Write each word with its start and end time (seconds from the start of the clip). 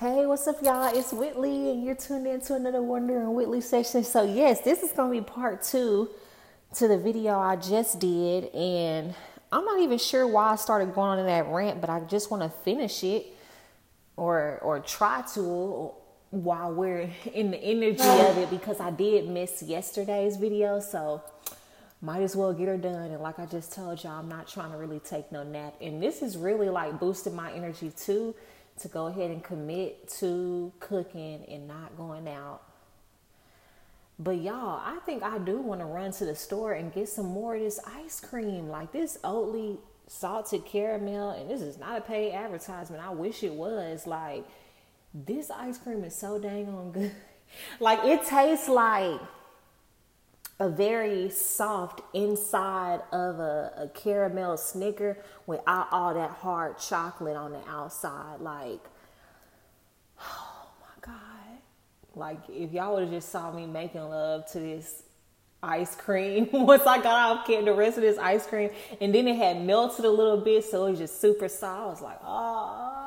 Hey, 0.00 0.26
what's 0.26 0.46
up, 0.46 0.62
y'all? 0.62 0.96
It's 0.96 1.12
Whitley, 1.12 1.72
and 1.72 1.82
you're 1.82 1.96
tuned 1.96 2.24
in 2.28 2.40
to 2.42 2.54
another 2.54 2.80
Wonder 2.80 3.18
and 3.18 3.34
Whitley 3.34 3.60
session. 3.60 4.04
So, 4.04 4.22
yes, 4.22 4.60
this 4.60 4.84
is 4.84 4.92
going 4.92 5.12
to 5.12 5.20
be 5.20 5.26
part 5.28 5.60
two 5.60 6.08
to 6.76 6.86
the 6.86 6.96
video 6.96 7.36
I 7.36 7.56
just 7.56 7.98
did, 7.98 8.44
and 8.54 9.12
I'm 9.50 9.64
not 9.64 9.80
even 9.80 9.98
sure 9.98 10.24
why 10.24 10.52
I 10.52 10.54
started 10.54 10.94
going 10.94 11.10
on 11.10 11.18
in 11.18 11.26
that 11.26 11.48
rant, 11.48 11.80
but 11.80 11.90
I 11.90 11.98
just 11.98 12.30
want 12.30 12.44
to 12.44 12.48
finish 12.48 13.02
it 13.02 13.26
or 14.16 14.60
or 14.62 14.78
try 14.78 15.24
to 15.34 15.90
while 16.30 16.72
we're 16.72 17.10
in 17.34 17.50
the 17.50 17.58
energy 17.58 17.98
of 18.00 18.38
it 18.38 18.50
because 18.50 18.78
I 18.78 18.92
did 18.92 19.28
miss 19.28 19.64
yesterday's 19.64 20.36
video, 20.36 20.78
so 20.78 21.24
might 22.00 22.22
as 22.22 22.36
well 22.36 22.52
get 22.52 22.68
her 22.68 22.76
done. 22.76 23.10
And 23.10 23.20
like 23.20 23.40
I 23.40 23.46
just 23.46 23.72
told 23.72 24.04
y'all, 24.04 24.20
I'm 24.20 24.28
not 24.28 24.46
trying 24.46 24.70
to 24.70 24.76
really 24.76 25.00
take 25.00 25.32
no 25.32 25.42
nap, 25.42 25.74
and 25.80 26.00
this 26.00 26.22
is 26.22 26.36
really 26.36 26.68
like 26.68 27.00
boosting 27.00 27.34
my 27.34 27.50
energy 27.50 27.90
too 27.98 28.36
to 28.78 28.88
go 28.88 29.06
ahead 29.06 29.30
and 29.30 29.42
commit 29.42 30.08
to 30.18 30.72
cooking 30.80 31.44
and 31.48 31.66
not 31.66 31.96
going 31.96 32.28
out. 32.28 32.62
But 34.18 34.40
y'all, 34.40 34.80
I 34.84 34.98
think 35.06 35.22
I 35.22 35.38
do 35.38 35.58
want 35.58 35.80
to 35.80 35.86
run 35.86 36.10
to 36.12 36.24
the 36.24 36.34
store 36.34 36.72
and 36.72 36.92
get 36.92 37.08
some 37.08 37.26
more 37.26 37.54
of 37.54 37.60
this 37.60 37.78
ice 37.86 38.20
cream, 38.20 38.68
like 38.68 38.90
this 38.90 39.18
Oatly 39.22 39.78
salted 40.08 40.64
caramel. 40.64 41.30
And 41.30 41.48
this 41.48 41.60
is 41.60 41.78
not 41.78 41.98
a 41.98 42.00
paid 42.00 42.32
advertisement. 42.32 43.02
I 43.02 43.10
wish 43.10 43.44
it 43.44 43.54
was. 43.54 44.06
Like 44.06 44.44
this 45.14 45.50
ice 45.50 45.78
cream 45.78 46.02
is 46.02 46.16
so 46.16 46.38
dang 46.38 46.68
on 46.68 46.92
good. 46.92 47.12
like 47.80 48.04
it 48.04 48.26
tastes 48.26 48.68
like 48.68 49.20
a 50.60 50.68
very 50.68 51.30
soft 51.30 52.00
inside 52.14 53.00
of 53.12 53.38
a, 53.38 53.72
a 53.76 53.88
caramel 53.88 54.56
snicker 54.56 55.16
without 55.46 55.86
all 55.92 56.14
that 56.14 56.30
hard 56.30 56.78
chocolate 56.78 57.36
on 57.36 57.52
the 57.52 57.60
outside. 57.68 58.40
Like, 58.40 58.80
oh 60.20 60.66
my 60.80 61.00
God. 61.00 61.14
Like, 62.16 62.38
if 62.48 62.72
y'all 62.72 62.94
would 62.94 63.04
have 63.04 63.12
just 63.12 63.30
saw 63.30 63.52
me 63.52 63.66
making 63.66 64.02
love 64.02 64.50
to 64.52 64.58
this 64.58 65.04
ice 65.62 65.94
cream 65.94 66.48
once 66.52 66.82
I 66.86 67.00
got 67.00 67.38
off 67.38 67.46
getting 67.46 67.66
the 67.66 67.74
rest 67.74 67.96
of 67.96 68.02
this 68.02 68.18
ice 68.18 68.46
cream, 68.46 68.70
and 69.00 69.14
then 69.14 69.28
it 69.28 69.36
had 69.36 69.64
melted 69.64 70.04
a 70.04 70.10
little 70.10 70.38
bit, 70.38 70.64
so 70.64 70.86
it 70.86 70.90
was 70.90 70.98
just 70.98 71.20
super 71.20 71.48
soft. 71.48 71.82
I 71.82 71.86
was 71.86 72.02
like, 72.02 72.18
oh. 72.24 73.04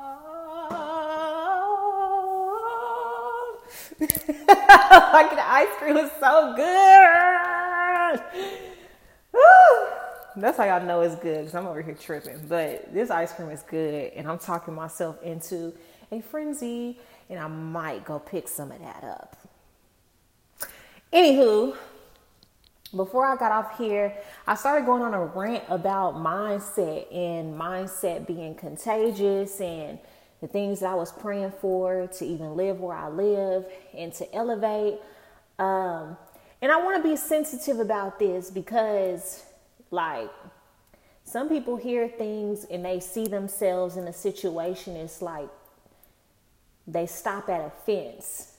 like 4.02 5.30
the 5.32 5.50
ice 5.50 5.68
cream 5.78 5.96
was 5.96 6.10
so 6.20 6.54
good. 6.56 7.31
That's 10.36 10.58
how 10.58 10.66
y'all 10.66 10.86
know 10.86 11.02
it's 11.02 11.16
good 11.16 11.40
because 11.40 11.56
I'm 11.56 11.68
over 11.68 11.82
here 11.82 11.96
tripping. 11.96 12.46
But 12.48 12.94
this 12.94 13.10
ice 13.10 13.34
cream 13.34 13.50
is 13.50 13.64
good, 13.64 14.14
and 14.14 14.28
I'm 14.28 14.40
talking 14.40 14.74
myself 14.74 15.22
into 15.24 15.74
a 16.12 16.22
frenzy, 16.22 17.00
and 17.30 17.40
I 17.40 17.48
might 17.48 18.06
go 18.06 18.20
pick 18.20 18.48
some 18.48 18.72
of 18.72 18.80
that 18.80 19.04
up. 19.04 19.38
Anywho, 21.12 21.76
before 22.96 23.26
I 23.26 23.36
got 23.36 23.52
off 23.52 23.78
here, 23.78 24.14
I 24.48 24.56
started 24.56 24.86
going 24.86 25.02
on 25.02 25.14
a 25.14 25.26
rant 25.26 25.64
about 25.70 26.16
mindset 26.16 27.14
and 27.14 27.60
mindset 27.60 28.28
being 28.28 28.56
contagious 28.56 29.60
and 29.62 30.00
the 30.42 30.48
things 30.48 30.80
that 30.80 30.92
I 30.92 30.96
was 30.96 31.12
praying 31.12 31.52
for 31.62 32.08
to 32.08 32.26
even 32.26 32.56
live 32.56 32.80
where 32.80 32.96
I 32.96 33.10
live 33.10 33.66
and 33.94 34.14
to 34.14 34.36
elevate. 34.36 35.00
Um, 35.60 36.18
and 36.62 36.72
I 36.72 36.82
want 36.84 37.02
to 37.02 37.10
be 37.10 37.16
sensitive 37.16 37.80
about 37.80 38.20
this 38.20 38.50
because, 38.50 39.44
like, 39.92 40.32
some 41.24 41.48
people 41.48 41.76
hear 41.78 42.08
things 42.08 42.66
and 42.66 42.84
they 42.84 43.00
see 43.00 43.26
themselves 43.26 43.96
in 43.96 44.08
a 44.08 44.14
situation. 44.14 44.96
It's 44.96 45.22
like 45.22 45.50
they 46.88 47.06
stop 47.06 47.50
at 47.50 47.62
a 47.62 47.70
fence 47.86 48.52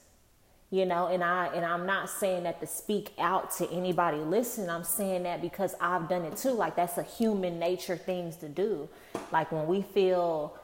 you 0.73 0.87
know? 0.87 1.07
And 1.07 1.23
i 1.23 1.47
and 1.55 1.65
i'm 1.65 1.87
not 1.87 2.11
saying 2.11 2.43
that 2.45 2.59
to 2.61 2.67
speak 2.67 3.13
out 3.19 3.53
to 3.59 3.71
anybody 3.71 4.19
listen 4.19 4.69
i'm 4.69 4.83
saying 4.83 5.23
that 5.25 5.41
because 5.41 5.77
i've 5.81 6.09
done 6.09 6.25
it 6.25 6.37
too. 6.37 6.51
Like 6.51 6.75
that's 6.75 6.99
a 6.99 7.05
human 7.05 7.61
nature 7.61 7.97
things 7.97 8.35
to 8.37 8.49
do. 8.49 8.89
Like 9.31 9.53
when 9.53 9.67
we 9.69 9.83
feel 9.83 10.57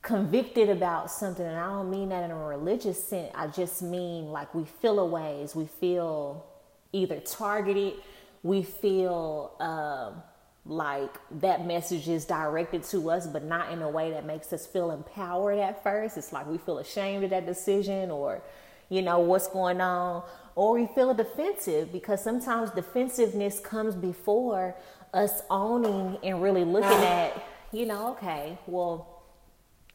convicted 0.00 0.70
about 0.70 1.10
something 1.10 1.44
and 1.44 1.56
i 1.56 1.66
don't 1.66 1.90
mean 1.90 2.08
that 2.08 2.22
in 2.24 2.30
a 2.30 2.36
religious 2.36 3.02
sense 3.02 3.32
i 3.34 3.48
just 3.48 3.82
mean 3.82 4.30
like 4.30 4.54
we 4.54 4.64
feel 4.64 5.00
a 5.00 5.06
ways. 5.06 5.54
We 5.54 5.66
feel 5.66 6.46
either 6.92 7.20
targeted 7.20 7.94
we 8.42 8.62
feel 8.62 9.52
um, 9.60 10.22
like 10.64 11.14
that 11.40 11.66
message 11.66 12.08
is 12.08 12.24
directed 12.24 12.82
to 12.82 13.10
us 13.10 13.26
but 13.26 13.44
not 13.44 13.72
in 13.72 13.82
a 13.82 13.88
way 13.88 14.10
that 14.10 14.24
makes 14.24 14.52
us 14.52 14.66
feel 14.66 14.90
empowered 14.90 15.58
at 15.58 15.82
first 15.82 16.16
it's 16.16 16.32
like 16.32 16.46
we 16.46 16.58
feel 16.58 16.78
ashamed 16.78 17.24
of 17.24 17.30
that 17.30 17.46
decision 17.46 18.10
or 18.10 18.42
you 18.88 19.02
know 19.02 19.18
what's 19.18 19.48
going 19.48 19.80
on 19.80 20.22
or 20.54 20.72
we 20.74 20.86
feel 20.94 21.14
defensive 21.14 21.92
because 21.92 22.22
sometimes 22.22 22.70
defensiveness 22.70 23.60
comes 23.60 23.94
before 23.94 24.74
us 25.14 25.42
owning 25.50 26.18
and 26.22 26.42
really 26.42 26.64
looking 26.64 27.04
at 27.04 27.44
you 27.72 27.86
know 27.86 28.10
okay 28.10 28.58
well 28.66 29.18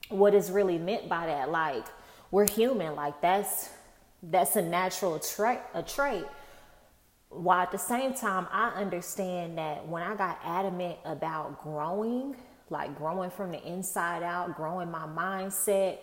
what 0.09 0.33
is 0.33 0.51
really 0.51 0.77
meant 0.77 1.09
by 1.09 1.25
that. 1.27 1.49
Like 1.49 1.85
we're 2.31 2.49
human. 2.49 2.95
Like 2.95 3.19
that's 3.21 3.69
that's 4.21 4.55
a 4.55 4.61
natural 4.61 5.19
trait. 5.19 5.59
A 5.73 5.83
trait. 5.83 6.25
While 7.35 7.61
at 7.61 7.71
the 7.71 7.77
same 7.77 8.13
time, 8.13 8.47
I 8.51 8.69
understand 8.69 9.57
that 9.57 9.87
when 9.87 10.03
I 10.03 10.15
got 10.15 10.39
adamant 10.43 10.97
about 11.05 11.63
growing, 11.63 12.35
like 12.69 12.95
growing 12.97 13.29
from 13.29 13.51
the 13.51 13.63
inside 13.63 14.23
out, 14.23 14.55
growing 14.55 14.89
my 14.91 15.07
mindset, 15.07 15.99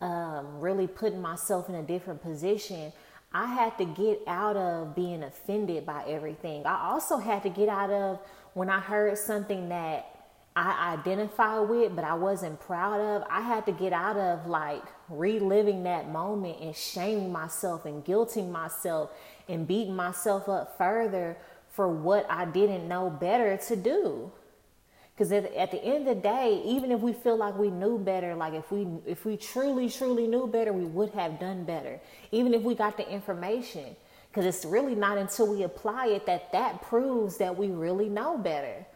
um, 0.00 0.60
really 0.60 0.86
putting 0.86 1.20
myself 1.20 1.68
in 1.68 1.74
a 1.74 1.82
different 1.82 2.22
position, 2.22 2.92
I 3.32 3.46
had 3.46 3.78
to 3.78 3.84
get 3.84 4.22
out 4.26 4.56
of 4.56 4.94
being 4.94 5.22
offended 5.22 5.86
by 5.86 6.04
everything. 6.06 6.66
I 6.66 6.90
also 6.90 7.18
had 7.18 7.42
to 7.44 7.48
get 7.48 7.68
out 7.68 7.90
of 7.90 8.18
when 8.54 8.68
I 8.68 8.80
heard 8.80 9.16
something 9.18 9.68
that 9.68 10.06
I 10.56 10.94
identify 10.94 11.60
with, 11.60 11.94
but 11.94 12.04
I 12.04 12.14
wasn't 12.14 12.58
proud 12.60 13.00
of, 13.00 13.22
I 13.30 13.40
had 13.40 13.66
to 13.66 13.72
get 13.72 13.92
out 13.92 14.16
of 14.16 14.46
like 14.46 14.82
reliving 15.08 15.84
that 15.84 16.08
moment 16.08 16.58
and 16.60 16.74
shaming 16.74 17.30
myself 17.30 17.86
and 17.86 18.04
guilting 18.04 18.50
myself 18.50 19.10
and 19.50 19.66
beating 19.66 19.94
myself 19.94 20.48
up 20.48 20.78
further 20.78 21.36
for 21.70 21.88
what 21.88 22.26
I 22.30 22.44
didn't 22.44 22.88
know 22.88 23.10
better 23.10 23.56
to 23.68 23.76
do. 23.76 24.32
Because 25.14 25.32
at, 25.32 25.52
at 25.54 25.70
the 25.70 25.84
end 25.84 26.08
of 26.08 26.16
the 26.16 26.22
day, 26.22 26.62
even 26.64 26.90
if 26.90 27.00
we 27.00 27.12
feel 27.12 27.36
like 27.36 27.56
we 27.58 27.70
knew 27.70 27.98
better, 27.98 28.34
like 28.34 28.54
if 28.54 28.72
we 28.72 28.86
if 29.06 29.24
we 29.24 29.36
truly 29.36 29.90
truly 29.90 30.26
knew 30.26 30.46
better, 30.46 30.72
we 30.72 30.84
would 30.84 31.10
have 31.10 31.38
done 31.38 31.64
better. 31.64 32.00
Even 32.32 32.54
if 32.54 32.62
we 32.62 32.74
got 32.74 32.96
the 32.96 33.08
information, 33.10 33.94
because 34.30 34.46
it's 34.46 34.64
really 34.64 34.94
not 34.94 35.18
until 35.18 35.46
we 35.46 35.62
apply 35.64 36.06
it 36.06 36.24
that 36.26 36.50
that 36.52 36.80
proves 36.82 37.36
that 37.36 37.56
we 37.56 37.68
really 37.68 38.08
know 38.08 38.38
better. 38.38 38.86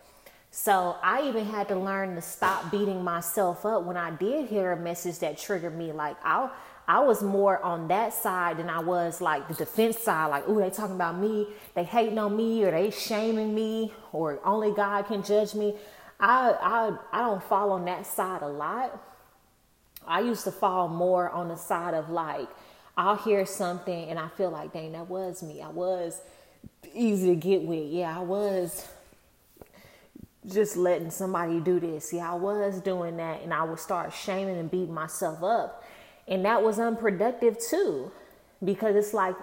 So 0.50 0.96
I 1.02 1.28
even 1.28 1.44
had 1.44 1.68
to 1.68 1.76
learn 1.76 2.14
to 2.14 2.22
stop 2.22 2.70
beating 2.70 3.02
myself 3.02 3.66
up 3.66 3.82
when 3.82 3.96
I 3.96 4.12
did 4.12 4.48
hear 4.48 4.70
a 4.70 4.76
message 4.76 5.18
that 5.18 5.36
triggered 5.36 5.76
me. 5.76 5.90
Like 5.92 6.16
I, 6.24 6.48
I 6.86 7.00
was 7.00 7.22
more 7.22 7.62
on 7.62 7.88
that 7.88 8.12
side 8.12 8.58
than 8.58 8.68
I 8.68 8.80
was 8.80 9.20
like 9.20 9.48
the 9.48 9.54
defense 9.54 9.98
side. 9.98 10.26
Like, 10.26 10.44
oh, 10.46 10.60
they 10.60 10.70
talking 10.70 10.96
about 10.96 11.18
me, 11.18 11.48
they 11.74 11.84
hating 11.84 12.18
on 12.18 12.36
me, 12.36 12.62
or 12.64 12.70
they 12.70 12.90
shaming 12.90 13.54
me, 13.54 13.92
or 14.12 14.38
only 14.44 14.72
God 14.72 15.06
can 15.06 15.22
judge 15.22 15.54
me. 15.54 15.74
I, 16.20 16.50
I, 16.60 16.96
I 17.12 17.20
don't 17.22 17.42
fall 17.42 17.72
on 17.72 17.84
that 17.86 18.06
side 18.06 18.42
a 18.42 18.48
lot. 18.48 19.00
I 20.06 20.20
used 20.20 20.44
to 20.44 20.52
fall 20.52 20.88
more 20.88 21.30
on 21.30 21.48
the 21.48 21.56
side 21.56 21.94
of 21.94 22.10
like, 22.10 22.48
I'll 22.96 23.16
hear 23.16 23.44
something 23.46 24.08
and 24.10 24.18
I 24.18 24.28
feel 24.28 24.50
like, 24.50 24.72
dang, 24.72 24.92
that 24.92 25.08
was 25.08 25.42
me. 25.42 25.62
I 25.62 25.68
was 25.68 26.20
easy 26.94 27.30
to 27.30 27.36
get 27.36 27.62
with. 27.62 27.90
Yeah, 27.90 28.16
I 28.16 28.22
was 28.22 28.86
just 30.46 30.76
letting 30.76 31.10
somebody 31.10 31.58
do 31.60 31.80
this. 31.80 32.12
Yeah, 32.12 32.32
I 32.32 32.34
was 32.34 32.80
doing 32.80 33.16
that 33.16 33.42
and 33.42 33.52
I 33.52 33.62
would 33.64 33.80
start 33.80 34.12
shaming 34.12 34.58
and 34.58 34.70
beating 34.70 34.94
myself 34.94 35.42
up. 35.42 35.82
And 36.26 36.44
that 36.44 36.62
was 36.62 36.78
unproductive 36.78 37.58
too, 37.58 38.10
because 38.64 38.96
it's 38.96 39.12
like, 39.14 39.36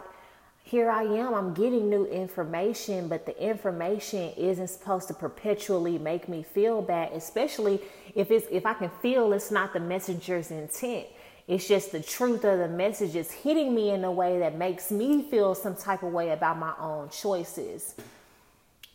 here 0.64 0.90
I 0.90 1.04
am, 1.04 1.34
I'm 1.34 1.54
getting 1.54 1.90
new 1.90 2.06
information, 2.06 3.08
but 3.08 3.26
the 3.26 3.38
information 3.44 4.32
isn't 4.38 4.70
supposed 4.70 5.08
to 5.08 5.14
perpetually 5.14 5.98
make 5.98 6.30
me 6.30 6.44
feel 6.44 6.82
bad, 6.82 7.12
especially 7.14 7.82
if 8.16 8.32
it's 8.32 8.48
if 8.52 8.66
I 8.66 8.76
can 8.76 8.92
feel 9.02 9.34
it's 9.34 9.52
not 9.52 9.74
the 9.74 9.80
messenger's 9.80 10.52
intent. 10.52 11.08
It's 11.48 11.68
just 11.68 11.92
the 11.92 12.00
truth 12.00 12.46
of 12.46 12.60
the 12.60 12.68
message 12.68 13.16
is 13.16 13.32
hitting 13.32 13.74
me 13.74 13.90
in 13.90 14.04
a 14.04 14.12
way 14.12 14.40
that 14.40 14.56
makes 14.56 14.92
me 14.92 15.24
feel 15.24 15.56
some 15.56 15.76
type 15.76 16.04
of 16.04 16.14
way 16.14 16.30
about 16.30 16.60
my 16.60 16.74
own 16.80 17.10
choices. 17.10 17.96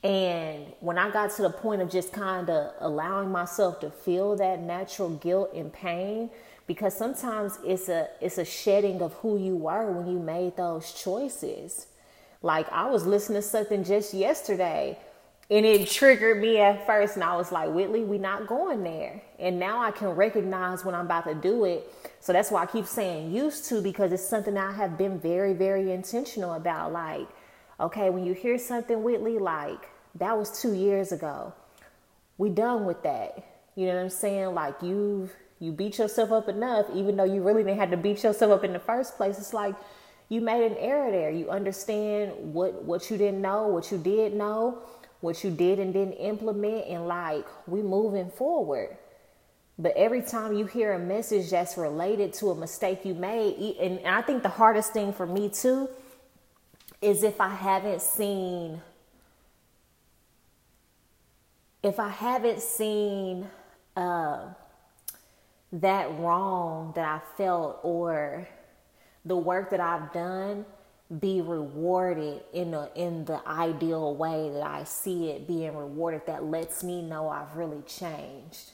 And 0.02 0.72
when 0.80 0.98
I 0.98 1.10
got 1.10 1.34
to 1.36 1.42
the 1.42 1.50
point 1.50 1.82
of 1.82 1.90
just 1.90 2.12
kind 2.12 2.48
of 2.48 2.72
allowing 2.80 3.30
myself 3.30 3.80
to 3.80 3.90
feel 3.90 4.36
that 4.36 4.60
natural 4.60 5.10
guilt 5.10 5.52
and 5.54 5.72
pain, 5.72 6.30
because 6.66 6.96
sometimes 6.96 7.58
it's 7.64 7.88
a 7.88 8.08
it's 8.20 8.38
a 8.38 8.44
shedding 8.44 9.02
of 9.02 9.14
who 9.14 9.38
you 9.38 9.56
were 9.56 9.90
when 9.90 10.06
you 10.06 10.18
made 10.18 10.56
those 10.56 10.92
choices. 10.92 11.86
Like 12.42 12.70
I 12.72 12.88
was 12.90 13.06
listening 13.06 13.40
to 13.40 13.48
something 13.48 13.84
just 13.84 14.12
yesterday, 14.14 14.98
and 15.50 15.64
it 15.64 15.88
triggered 15.88 16.40
me 16.40 16.58
at 16.58 16.84
first 16.86 17.14
and 17.14 17.22
i 17.22 17.36
was 17.36 17.52
like 17.52 17.70
whitley 17.70 18.02
we 18.02 18.18
not 18.18 18.46
going 18.46 18.82
there. 18.82 19.22
And 19.38 19.58
now 19.58 19.80
i 19.80 19.90
can 19.90 20.08
recognize 20.08 20.84
when 20.84 20.94
i'm 20.94 21.06
about 21.06 21.24
to 21.24 21.34
do 21.34 21.64
it. 21.64 21.92
So 22.20 22.32
that's 22.32 22.50
why 22.50 22.62
i 22.62 22.66
keep 22.66 22.86
saying 22.86 23.32
used 23.32 23.68
to 23.68 23.80
because 23.80 24.12
it's 24.12 24.28
something 24.28 24.56
i 24.58 24.72
have 24.72 24.98
been 24.98 25.18
very 25.18 25.52
very 25.52 25.92
intentional 25.92 26.54
about. 26.54 26.92
Like 26.92 27.28
okay 27.78 28.10
when 28.10 28.24
you 28.24 28.32
hear 28.32 28.58
something 28.58 29.02
whitley 29.02 29.38
like 29.38 29.88
that 30.18 30.36
was 30.36 30.60
two 30.60 30.74
years 30.74 31.12
ago. 31.12 31.52
We 32.38 32.50
done 32.50 32.84
with 32.84 33.02
that. 33.02 33.44
You 33.74 33.86
know 33.86 33.96
what 33.96 34.02
i'm 34.02 34.10
saying? 34.10 34.54
Like 34.54 34.74
you've 34.82 35.32
you 35.58 35.72
beat 35.72 35.98
yourself 35.98 36.32
up 36.32 36.48
enough 36.48 36.86
even 36.94 37.16
though 37.16 37.24
you 37.24 37.42
really 37.42 37.62
didn't 37.62 37.78
have 37.78 37.90
to 37.90 37.96
beat 37.96 38.22
yourself 38.22 38.52
up 38.52 38.64
in 38.64 38.72
the 38.72 38.78
first 38.78 39.16
place. 39.16 39.38
It's 39.38 39.54
like 39.54 39.74
you 40.28 40.40
made 40.40 40.70
an 40.70 40.76
error 40.78 41.10
there. 41.10 41.30
You 41.30 41.50
understand 41.50 42.32
what 42.54 42.82
what 42.84 43.10
you 43.10 43.16
didn't 43.16 43.42
know 43.42 43.66
what 43.68 43.90
you 43.90 43.98
did 43.98 44.34
know 44.34 44.82
what 45.20 45.42
you 45.42 45.50
did 45.50 45.78
and 45.78 45.92
didn't 45.92 46.14
implement 46.14 46.86
and 46.86 47.06
like 47.06 47.46
we 47.66 47.82
moving 47.82 48.30
forward. 48.30 48.96
But 49.78 49.92
every 49.96 50.22
time 50.22 50.54
you 50.54 50.64
hear 50.64 50.94
a 50.94 50.98
message 50.98 51.50
that's 51.50 51.76
related 51.76 52.32
to 52.34 52.50
a 52.50 52.54
mistake 52.54 53.04
you 53.04 53.14
made 53.14 53.76
and 53.78 54.06
i 54.06 54.22
think 54.22 54.42
the 54.42 54.48
hardest 54.48 54.94
thing 54.94 55.12
for 55.12 55.26
me 55.26 55.50
too 55.50 55.88
is 57.00 57.22
if 57.22 57.40
i 57.40 57.48
haven't 57.48 58.02
seen 58.02 58.80
if 61.82 61.98
i 61.98 62.08
haven't 62.08 62.60
seen 62.60 63.46
uh, 63.96 64.48
that 65.72 66.10
wrong 66.18 66.92
that 66.94 67.06
i 67.06 67.36
felt 67.36 67.78
or 67.82 68.46
the 69.24 69.36
work 69.36 69.70
that 69.70 69.80
i've 69.80 70.12
done 70.12 70.64
be 71.20 71.40
rewarded 71.40 72.42
in 72.52 72.72
the 72.72 72.90
in 72.96 73.24
the 73.26 73.40
ideal 73.46 74.14
way 74.16 74.50
that 74.50 74.62
I 74.62 74.82
see 74.84 75.30
it 75.30 75.46
being 75.46 75.76
rewarded 75.76 76.26
that 76.26 76.44
lets 76.44 76.82
me 76.82 77.00
know 77.00 77.28
I've 77.28 77.56
really 77.56 77.82
changed. 77.82 78.72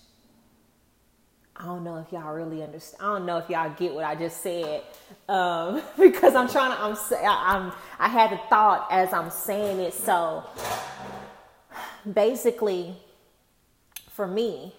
I 1.56 1.64
don't 1.66 1.84
know 1.84 1.99
if 1.99 2.10
y'all 2.12 2.32
really 2.32 2.62
understand. 2.62 3.02
I 3.02 3.06
don't 3.14 3.26
know 3.26 3.38
if 3.38 3.49
y'all 3.50 3.72
get 3.78 3.94
what 3.94 4.04
I 4.04 4.14
just 4.14 4.43
said 4.43 4.82
um, 5.28 5.82
because 5.99 6.34
I'm 6.34 6.49
trying 6.49 6.70
to. 6.70 6.82
I'm. 6.82 6.96
I'm. 7.26 7.72
I 7.99 8.08
had 8.08 8.31
the 8.31 8.40
thought 8.49 8.88
as 8.90 9.12
I'm 9.12 9.31
saying 9.31 9.78
it. 9.81 9.94
So 9.94 10.44
basically, 12.10 12.94
for 14.10 14.26
me, 14.26 14.75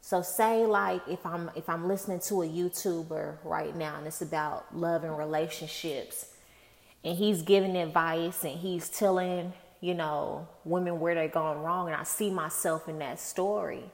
so 0.00 0.22
say 0.22 0.66
like 0.66 1.02
if 1.08 1.24
I'm 1.24 1.50
if 1.54 1.68
I'm 1.68 1.86
listening 1.86 2.20
to 2.20 2.42
a 2.42 2.48
YouTuber 2.48 3.38
right 3.44 3.76
now 3.76 3.96
and 3.96 4.06
it's 4.06 4.22
about 4.22 4.76
love 4.76 5.04
and 5.04 5.16
relationships 5.16 6.26
and 7.04 7.16
he's 7.16 7.42
giving 7.42 7.76
advice 7.76 8.44
and 8.44 8.58
he's 8.58 8.88
telling, 8.88 9.52
you 9.80 9.94
know, 9.94 10.48
women 10.64 11.00
where 11.00 11.14
they're 11.14 11.28
going 11.28 11.62
wrong 11.62 11.86
and 11.86 11.96
I 11.96 12.02
see 12.02 12.30
myself 12.30 12.88
in 12.88 12.98
that 12.98 13.20
story. 13.20 13.84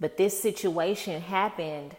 But 0.00 0.16
this 0.16 0.40
situation 0.40 1.20
happened 1.20 1.94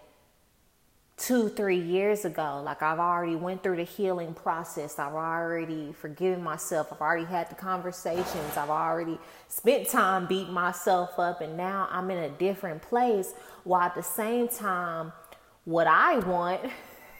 two 1.18 1.50
three 1.50 1.80
years 1.80 2.26
ago. 2.26 2.62
Like 2.66 2.82
i've 2.82 3.00
already 3.00 3.36
went 3.36 3.62
through 3.62 3.78
the 3.78 3.84
healing 3.84 4.34
process. 4.34 4.98
I've 4.98 5.14
already 5.14 5.94
forgiven 5.94 6.44
myself. 6.44 6.92
I've 6.92 7.02
already 7.02 7.26
had 7.26 7.50
the 7.50 7.56
conversations. 7.56 8.58
I've 8.58 8.72
already 8.72 9.20
spent 9.48 9.88
time 9.88 10.26
beating 10.26 10.54
myself 10.54 11.20
up. 11.20 11.42
And 11.42 11.56
now 11.56 11.88
i'm 11.92 12.10
in 12.10 12.18
a 12.18 12.30
different 12.30 12.82
place. 12.82 13.34
While 13.64 13.84
at 13.84 13.96
the 13.96 14.04
same 14.04 14.48
time 14.48 15.14
what 15.66 15.86
i 15.86 16.18
want 16.18 16.60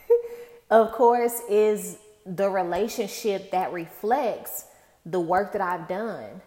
of 0.72 0.92
course 0.92 1.42
is 1.48 1.98
the 2.26 2.50
relationship 2.50 3.52
that 3.52 3.72
reflects 3.72 4.66
the 5.06 5.20
work 5.20 5.54
that 5.54 5.62
i've 5.62 5.88
done 5.88 6.42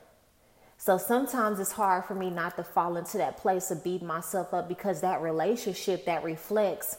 so 0.85 0.99
sometimes 0.99 1.61
it's 1.61 1.73
hard 1.73 2.05
for 2.05 2.15
me 2.15 2.29
not 2.29 2.59
to 2.59 2.63
fall 2.63 2.99
into 2.99 3.17
that 3.17 3.39
place 3.39 3.71
of 3.71 3.83
beating 3.83 4.07
myself 4.07 4.53
up 4.53 4.69
because 4.69 5.01
that 5.01 5.23
relationship 5.23 6.05
that 6.05 6.23
reflects 6.23 6.99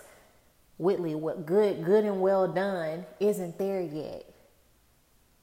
Whitley, 0.80 1.14
what 1.14 1.46
good, 1.46 1.86
good 1.86 2.04
and 2.04 2.20
well 2.20 2.48
done 2.48 3.06
isn't 3.20 3.60
there 3.60 3.84
yet. 3.84 4.26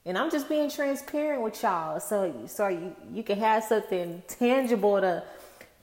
And 0.05 0.19
I'm 0.19 0.29
just 0.29 0.49
being 0.49 0.69
transparent 0.69 1.43
with 1.43 1.63
y'all, 1.63 2.01
so 2.01 2.35
so 2.49 2.67
you, 2.67 2.97
you 3.13 3.23
can 3.23 3.39
have 3.39 3.63
something 3.63 4.25
tangible 4.27 5.01
to 5.01 5.23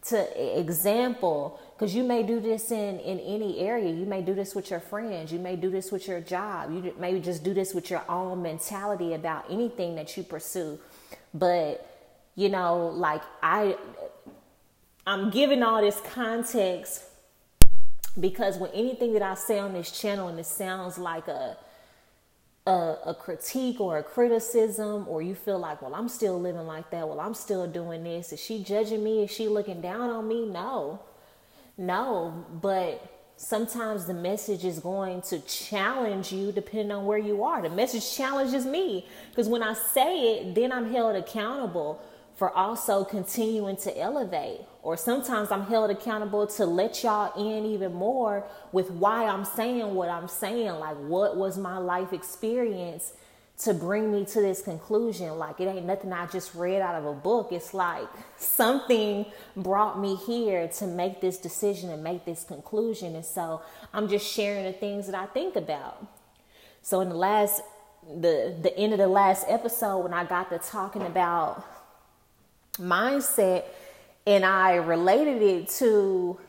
to 0.08 0.60
example 0.60 1.62
because 1.78 1.96
you 1.96 2.04
may 2.04 2.24
do 2.24 2.42
this 2.42 2.72
in 2.72 3.00
in 3.00 3.22
any 3.22 3.60
area. 3.60 3.90
You 3.90 4.06
may 4.06 4.22
do 4.22 4.34
this 4.34 4.54
with 4.54 4.70
your 4.70 4.82
friends. 4.82 5.32
You 5.32 5.40
may 5.40 5.56
do 5.56 5.70
this 5.72 5.94
with 5.94 6.10
your 6.10 6.20
job. 6.20 6.74
You 6.74 6.94
maybe 7.00 7.22
just 7.22 7.42
do 7.42 7.54
this 7.54 7.74
with 7.74 7.90
your 7.90 8.04
own 8.10 8.42
mentality 8.42 9.14
about 9.14 9.46
anything 9.50 9.96
that 9.96 10.18
you 10.18 10.24
pursue. 10.24 10.78
But 11.34 11.86
you 12.36 12.50
know 12.50 12.88
like 12.96 13.22
i 13.44 13.76
i'm 15.08 15.30
giving 15.30 15.64
all 15.64 15.82
this 15.82 16.02
context 16.14 17.04
because 18.20 18.58
when 18.58 18.72
anything 18.72 19.14
that 19.14 19.22
I 19.22 19.36
say 19.36 19.60
on 19.60 19.74
this 19.74 19.92
channel 19.92 20.28
and 20.28 20.40
it 20.40 20.46
sounds 20.46 20.98
like 20.98 21.28
a, 21.28 21.58
a 22.66 22.72
a, 22.72 23.16
critique 23.18 23.80
or 23.80 23.98
a 23.98 24.04
criticism, 24.04 25.08
or 25.08 25.22
you 25.22 25.36
feel 25.36 25.60
like, 25.60 25.82
well, 25.82 25.96
I'm 25.96 26.10
still 26.10 26.40
living 26.40 26.68
like 26.68 26.90
that. 26.92 27.08
Well, 27.08 27.20
I'm 27.20 27.34
still 27.34 27.68
doing 27.68 28.04
this. 28.04 28.34
Is 28.34 28.40
she 28.40 28.64
judging 28.64 29.04
me? 29.04 29.24
Is 29.24 29.32
she 29.32 29.48
looking 29.48 29.82
down 29.82 30.10
on 30.10 30.28
me? 30.28 30.46
No, 30.48 31.00
no. 31.78 32.46
But 32.62 33.02
sometimes 33.38 34.06
the 34.06 34.14
message 34.14 34.66
is 34.66 34.80
going 34.80 35.22
to 35.24 35.40
challenge 35.40 36.32
you 36.32 36.52
depending 36.52 36.92
on 36.92 37.06
where 37.06 37.18
you 37.18 37.44
are. 37.44 37.62
The 37.62 37.70
message 37.70 38.16
challenges 38.16 38.66
me 38.66 39.08
because 39.30 39.48
when 39.48 39.64
I 39.64 39.74
say 39.74 40.34
it, 40.34 40.56
then 40.56 40.72
I'm 40.72 40.92
held 40.92 41.16
accountable 41.16 42.02
for 42.40 42.58
also 42.58 43.04
continuing 43.04 43.76
to 43.76 44.00
elevate. 44.00 44.62
Or 44.82 44.96
sometimes 44.96 45.52
I'm 45.52 45.66
held 45.66 45.92
accountable 45.92 46.48
to 46.48 46.66
let 46.66 47.04
y'all 47.04 47.34
in 47.38 47.66
even 47.66 47.94
more 47.94 48.46
with 48.72 48.90
why 48.92 49.26
I'm 49.26 49.44
saying 49.44 49.94
what 49.94 50.08
I'm 50.08 50.30
saying. 50.30 50.72
Like, 50.72 50.96
what 50.96 51.36
was 51.36 51.58
my 51.58 51.78
life 51.78 52.14
experience 52.14 53.12
to 53.58 53.74
bring 53.74 54.10
me 54.10 54.24
to 54.24 54.40
this 54.40 54.62
conclusion? 54.62 55.38
Like, 55.38 55.60
it 55.60 55.66
ain't 55.66 55.86
nothing 55.86 56.14
I 56.14 56.28
just 56.28 56.56
read 56.56 56.82
out 56.82 56.96
of 56.96 57.06
a 57.06 57.14
book. 57.14 57.50
It's 57.52 57.74
like 57.74 58.08
something 58.38 59.26
brought 59.58 60.00
me 60.00 60.16
here 60.16 60.70
to 60.70 60.88
make 60.88 61.20
this 61.20 61.38
decision 61.38 61.90
and 61.90 62.02
make 62.02 62.24
this 62.24 62.46
conclusion. 62.46 63.18
And 63.18 63.26
so 63.26 63.62
I'm 63.94 64.08
just 64.08 64.26
sharing 64.26 64.64
the 64.64 64.72
things 64.72 65.08
that 65.08 65.16
I 65.16 65.26
think 65.26 65.58
about. 65.58 66.08
So, 66.84 67.02
in 67.02 67.10
the 67.10 67.16
last, 67.16 67.62
the, 68.08 68.56
the 68.62 68.74
end 68.78 68.94
of 68.94 69.00
the 69.00 69.10
last 69.10 69.46
episode, 69.50 70.00
when 70.00 70.14
I 70.14 70.24
got 70.24 70.50
to 70.52 70.58
talking 70.60 71.02
about 71.02 71.66
mindset 72.80 73.66
and 74.26 74.46
I 74.46 74.76
related 74.76 75.42
it 75.42 75.70
to 75.80 76.40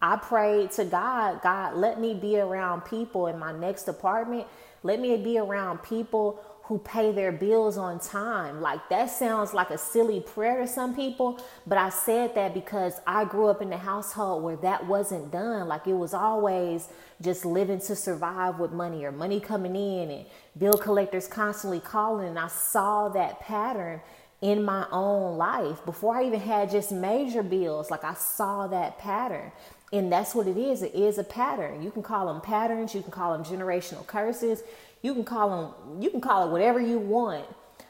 I 0.00 0.16
prayed 0.16 0.70
to 0.72 0.84
God, 0.84 1.42
God, 1.42 1.74
let 1.74 2.00
me 2.00 2.14
be 2.14 2.38
around 2.38 2.82
people 2.82 3.26
in 3.26 3.38
my 3.38 3.52
next 3.52 3.88
apartment. 3.88 4.46
Let 4.84 5.00
me 5.00 5.16
be 5.16 5.38
around 5.38 5.82
people 5.82 6.40
who 6.64 6.78
pay 6.78 7.10
their 7.12 7.32
bills 7.32 7.78
on 7.78 7.98
time. 7.98 8.60
Like 8.60 8.88
that 8.90 9.06
sounds 9.10 9.54
like 9.54 9.70
a 9.70 9.78
silly 9.78 10.20
prayer 10.20 10.60
to 10.60 10.68
some 10.68 10.94
people, 10.94 11.40
but 11.66 11.78
I 11.78 11.88
said 11.88 12.34
that 12.34 12.54
because 12.54 13.00
I 13.06 13.24
grew 13.24 13.48
up 13.48 13.62
in 13.62 13.72
a 13.72 13.78
household 13.78 14.44
where 14.44 14.56
that 14.56 14.86
wasn't 14.86 15.32
done. 15.32 15.66
Like 15.66 15.86
it 15.86 15.94
was 15.94 16.14
always 16.14 16.88
just 17.22 17.44
living 17.44 17.80
to 17.80 17.96
survive 17.96 18.58
with 18.60 18.70
money 18.70 19.04
or 19.04 19.10
money 19.10 19.40
coming 19.40 19.74
in 19.74 20.10
and 20.10 20.26
bill 20.58 20.74
collectors 20.74 21.26
constantly 21.26 21.80
calling. 21.80 22.28
And 22.28 22.38
I 22.38 22.48
saw 22.48 23.08
that 23.08 23.40
pattern 23.40 24.00
in 24.40 24.62
my 24.64 24.86
own 24.90 25.36
life 25.36 25.84
before 25.84 26.16
I 26.16 26.24
even 26.24 26.40
had 26.40 26.70
just 26.70 26.92
major 26.92 27.42
bills. 27.42 27.90
Like 27.90 28.04
I 28.04 28.14
saw 28.14 28.66
that 28.68 28.98
pattern. 28.98 29.50
And 29.92 30.12
that's 30.12 30.34
what 30.34 30.46
it 30.46 30.56
is. 30.56 30.82
It 30.82 30.94
is 30.94 31.18
a 31.18 31.24
pattern. 31.24 31.82
You 31.82 31.90
can 31.90 32.02
call 32.02 32.26
them 32.26 32.40
patterns, 32.40 32.94
you 32.94 33.02
can 33.02 33.10
call 33.10 33.36
them 33.36 33.44
generational 33.44 34.06
curses, 34.06 34.62
you 35.02 35.14
can 35.14 35.24
call 35.24 35.50
them 35.50 36.02
you 36.02 36.10
can 36.10 36.20
call 36.20 36.48
it 36.48 36.52
whatever 36.52 36.80
you 36.80 36.98
want, 36.98 37.46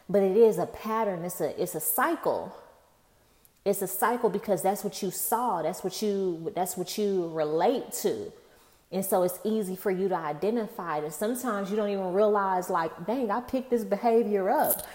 but 0.09 0.23
it 0.23 0.37
is 0.37 0.59
a 0.59 0.67
pattern. 0.67 1.25
It's 1.25 1.41
a 1.41 1.61
it's 1.61 1.75
a 1.75 1.81
cycle. 1.81 2.57
It's 3.65 3.83
a 3.83 3.87
cycle 3.87 4.31
because 4.31 4.63
that's 4.63 4.85
what 4.85 5.03
you 5.03 5.11
saw. 5.11 5.63
That's 5.63 5.85
what 5.85 6.01
you 6.01 6.53
that's 6.55 6.77
what 6.77 6.97
you 6.97 7.29
relate 7.35 7.93
to. 8.03 8.33
And 8.91 9.05
so 9.05 9.23
it's 9.23 9.39
easy 9.45 9.77
for 9.77 9.91
you 9.91 10.09
to 10.09 10.17
identify 10.17 10.99
it. 10.99 11.05
And 11.05 11.13
sometimes 11.13 11.71
you 11.71 11.77
don't 11.77 11.91
even 11.91 12.15
realize 12.15 12.71
like, 12.71 13.07
dang, 13.07 13.31
I 13.31 13.41
picked 13.41 13.71
this 13.71 13.85
behavior 13.85 14.49
up. 14.49 14.87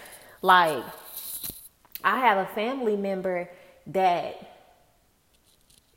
Like 0.42 0.82
I 2.04 2.20
have 2.20 2.38
a 2.38 2.46
family 2.52 2.96
member 2.96 3.48
that 3.86 4.50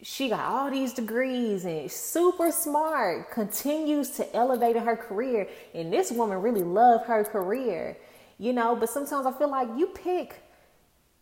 she 0.01 0.29
got 0.29 0.39
all 0.39 0.71
these 0.71 0.93
degrees 0.93 1.65
and 1.65 1.91
super 1.91 2.51
smart, 2.51 3.31
continues 3.31 4.11
to 4.11 4.35
elevate 4.35 4.75
in 4.75 4.83
her 4.83 4.95
career. 4.95 5.47
And 5.73 5.91
this 5.91 6.11
woman 6.11 6.41
really 6.41 6.63
loved 6.63 7.05
her 7.07 7.23
career, 7.23 7.97
you 8.37 8.53
know. 8.53 8.75
But 8.75 8.89
sometimes 8.89 9.25
I 9.25 9.31
feel 9.33 9.49
like 9.49 9.67
you 9.77 9.87
pick 9.87 10.35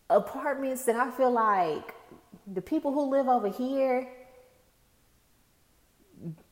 apartments 0.10 0.84
that 0.86 0.96
I 0.96 1.10
feel 1.12 1.32
like 1.32 1.96
the 2.46 2.62
people 2.62 2.94
who 2.94 3.10
live 3.10 3.28
over 3.28 3.50
here 3.50 4.08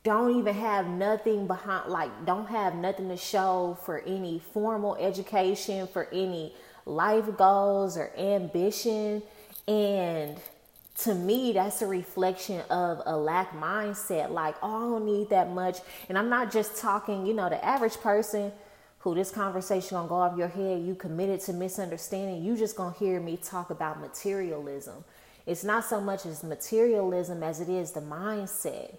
don't 0.04 0.38
even 0.38 0.56
have 0.56 0.88
nothing 0.88 1.46
behind, 1.46 1.90
like, 1.90 2.26
don't 2.26 2.48
have 2.48 2.76
nothing 2.76 3.10
to 3.10 3.18
show 3.18 3.78
for 3.86 4.00
any 4.00 4.42
formal 4.54 4.96
education, 4.96 5.88
for 5.88 6.08
any 6.12 6.54
life 6.86 7.26
goals 7.38 7.98
or 7.98 8.12
ambition. 8.18 9.24
And 9.68 10.38
to 11.00 11.16
me, 11.16 11.54
that's 11.54 11.82
a 11.82 11.88
reflection 11.88 12.62
of 12.70 13.02
a 13.06 13.18
lack 13.18 13.52
mindset. 13.54 14.30
Like, 14.30 14.56
oh, 14.62 14.76
I 14.76 15.00
don't 15.00 15.06
need 15.06 15.30
that 15.30 15.52
much. 15.52 15.80
And 16.10 16.18
I'm 16.18 16.30
not 16.30 16.52
just 16.52 16.78
talking, 16.78 17.26
you 17.26 17.34
know, 17.34 17.50
the 17.50 17.64
average 17.64 17.98
person 17.98 18.52
who 19.00 19.14
this 19.14 19.32
conversation 19.32 19.98
gonna 19.98 20.08
go 20.08 20.16
off 20.16 20.38
your 20.38 20.48
head, 20.48 20.82
you 20.84 20.96
committed 20.96 21.42
to 21.42 21.52
misunderstanding, 21.52 22.42
you 22.42 22.56
just 22.56 22.78
gonna 22.78 22.96
hear 22.98 23.20
me 23.20 23.36
talk 23.36 23.70
about 23.70 24.00
materialism. 24.00 25.04
It's 25.46 25.64
not 25.66 25.84
so 25.84 26.00
much 26.00 26.26
as 26.26 26.42
materialism 26.42 27.44
as 27.44 27.60
it 27.60 27.68
is 27.68 27.92
the 27.92 28.00
mindset. 28.00 28.96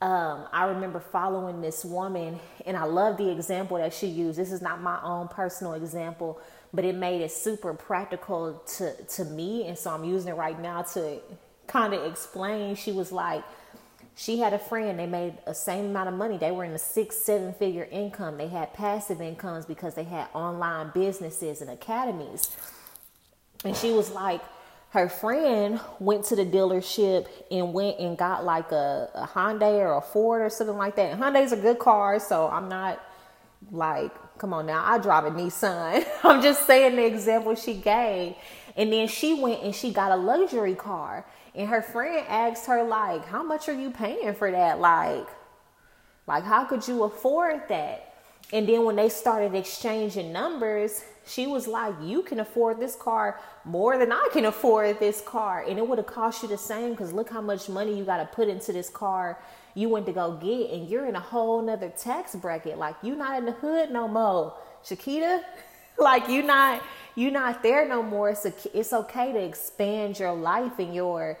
Um, 0.00 0.46
I 0.50 0.64
remember 0.64 0.98
following 0.98 1.60
this 1.60 1.84
woman, 1.84 2.40
and 2.64 2.76
I 2.76 2.84
love 2.84 3.18
the 3.18 3.30
example 3.30 3.76
that 3.76 3.92
she 3.92 4.06
used. 4.06 4.38
This 4.38 4.50
is 4.50 4.62
not 4.62 4.80
my 4.80 4.98
own 5.02 5.28
personal 5.28 5.74
example, 5.74 6.40
but 6.72 6.86
it 6.86 6.94
made 6.94 7.20
it 7.20 7.30
super 7.30 7.74
practical 7.74 8.62
to, 8.78 8.94
to 8.94 9.24
me. 9.26 9.66
And 9.66 9.76
so 9.76 9.90
I'm 9.90 10.04
using 10.04 10.30
it 10.30 10.36
right 10.36 10.58
now 10.58 10.82
to 10.94 11.18
kind 11.66 11.92
of 11.92 12.04
explain. 12.10 12.76
She 12.76 12.92
was 12.92 13.12
like, 13.12 13.44
she 14.16 14.38
had 14.38 14.52
a 14.52 14.58
friend, 14.58 14.98
they 14.98 15.06
made 15.06 15.34
the 15.46 15.54
same 15.54 15.86
amount 15.86 16.08
of 16.08 16.14
money. 16.14 16.38
They 16.38 16.50
were 16.50 16.64
in 16.64 16.72
a 16.72 16.78
six, 16.78 17.16
seven 17.16 17.52
figure 17.54 17.86
income. 17.90 18.38
They 18.38 18.48
had 18.48 18.72
passive 18.72 19.20
incomes 19.20 19.66
because 19.66 19.94
they 19.94 20.04
had 20.04 20.28
online 20.34 20.92
businesses 20.94 21.60
and 21.60 21.70
academies. 21.70 22.54
And 23.64 23.76
she 23.76 23.92
was 23.92 24.10
like, 24.10 24.40
her 24.90 25.08
friend 25.08 25.80
went 26.00 26.24
to 26.26 26.36
the 26.36 26.44
dealership 26.44 27.28
and 27.50 27.72
went 27.72 27.98
and 28.00 28.18
got 28.18 28.44
like 28.44 28.72
a, 28.72 29.08
a 29.14 29.26
Hyundai 29.26 29.78
or 29.78 29.96
a 29.96 30.00
Ford 30.00 30.42
or 30.42 30.50
something 30.50 30.76
like 30.76 30.96
that. 30.96 31.12
And 31.12 31.20
Hyundai's 31.20 31.52
a 31.52 31.56
good 31.56 31.78
car, 31.78 32.18
so 32.18 32.48
I'm 32.48 32.68
not 32.68 33.00
like, 33.70 34.10
come 34.38 34.52
on 34.52 34.66
now, 34.66 34.82
I 34.84 34.98
drive 34.98 35.26
a 35.26 35.30
Nissan. 35.30 36.04
I'm 36.24 36.42
just 36.42 36.66
saying 36.66 36.96
the 36.96 37.06
example 37.06 37.54
she 37.54 37.74
gave. 37.74 38.34
And 38.76 38.92
then 38.92 39.06
she 39.06 39.34
went 39.34 39.62
and 39.62 39.74
she 39.74 39.92
got 39.92 40.10
a 40.10 40.16
luxury 40.16 40.74
car. 40.74 41.24
And 41.54 41.68
her 41.68 41.82
friend 41.82 42.24
asked 42.28 42.66
her, 42.66 42.82
like, 42.82 43.24
how 43.26 43.44
much 43.44 43.68
are 43.68 43.74
you 43.74 43.90
paying 43.90 44.34
for 44.34 44.50
that? 44.50 44.80
Like, 44.80 45.26
like 46.26 46.42
how 46.42 46.64
could 46.64 46.86
you 46.88 47.04
afford 47.04 47.68
that? 47.68 48.14
And 48.52 48.68
then 48.68 48.84
when 48.84 48.96
they 48.96 49.08
started 49.08 49.54
exchanging 49.54 50.32
numbers, 50.32 51.04
she 51.30 51.46
was 51.46 51.66
like, 51.66 51.94
You 52.02 52.22
can 52.22 52.40
afford 52.40 52.80
this 52.80 52.96
car 52.96 53.38
more 53.64 53.98
than 53.98 54.10
I 54.12 54.28
can 54.32 54.46
afford 54.46 54.98
this 54.98 55.20
car. 55.20 55.64
And 55.66 55.78
it 55.78 55.86
would 55.86 55.98
have 55.98 56.06
cost 56.06 56.42
you 56.42 56.48
the 56.48 56.58
same 56.58 56.90
because 56.90 57.12
look 57.12 57.30
how 57.30 57.40
much 57.40 57.68
money 57.68 57.96
you 57.96 58.04
got 58.04 58.18
to 58.18 58.26
put 58.26 58.48
into 58.48 58.72
this 58.72 58.90
car 58.90 59.38
you 59.74 59.88
went 59.88 60.06
to 60.06 60.12
go 60.12 60.32
get. 60.32 60.70
And 60.70 60.88
you're 60.88 61.06
in 61.06 61.14
a 61.14 61.20
whole 61.20 61.62
nother 61.62 61.90
tax 61.90 62.34
bracket. 62.34 62.78
Like, 62.78 62.96
you're 63.02 63.16
not 63.16 63.38
in 63.38 63.44
the 63.46 63.52
hood 63.52 63.90
no 63.90 64.08
more. 64.08 64.54
Shakita, 64.84 65.42
like, 65.98 66.28
you're 66.28 66.44
not. 66.44 66.82
You're 67.16 67.32
not 67.32 67.62
there 67.62 67.86
no 67.88 68.04
more. 68.04 68.30
It's, 68.30 68.46
a, 68.46 68.52
it's 68.72 68.92
okay 68.92 69.32
to 69.32 69.38
expand 69.38 70.18
your 70.18 70.32
life 70.32 70.78
and 70.78 70.94
your 70.94 71.38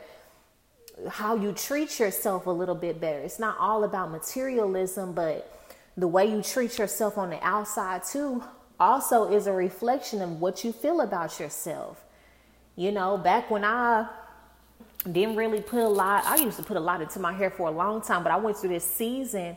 how 1.08 1.36
you 1.36 1.52
treat 1.52 1.98
yourself 1.98 2.46
a 2.46 2.50
little 2.50 2.74
bit 2.74 3.00
better. 3.00 3.20
It's 3.20 3.38
not 3.38 3.56
all 3.58 3.84
about 3.84 4.10
materialism, 4.10 5.14
but 5.14 5.50
the 5.96 6.08
way 6.08 6.26
you 6.26 6.42
treat 6.42 6.76
yourself 6.76 7.16
on 7.16 7.30
the 7.30 7.42
outside 7.42 8.02
too 8.04 8.42
also 8.80 9.30
is 9.30 9.46
a 9.46 9.52
reflection 9.52 10.22
of 10.22 10.40
what 10.40 10.64
you 10.64 10.72
feel 10.72 11.02
about 11.02 11.38
yourself. 11.38 12.02
You 12.76 12.90
know, 12.90 13.18
back 13.18 13.50
when 13.50 13.62
I 13.62 14.08
didn't 15.10 15.36
really 15.36 15.60
put 15.60 15.80
a 15.80 15.88
lot, 15.88 16.24
I 16.24 16.36
used 16.36 16.56
to 16.56 16.62
put 16.62 16.76
a 16.76 16.80
lot 16.80 17.02
into 17.02 17.20
my 17.20 17.32
hair 17.32 17.50
for 17.50 17.68
a 17.68 17.70
long 17.70 18.00
time, 18.00 18.22
but 18.22 18.32
I 18.32 18.36
went 18.36 18.56
through 18.56 18.70
this 18.70 18.84
season 18.84 19.56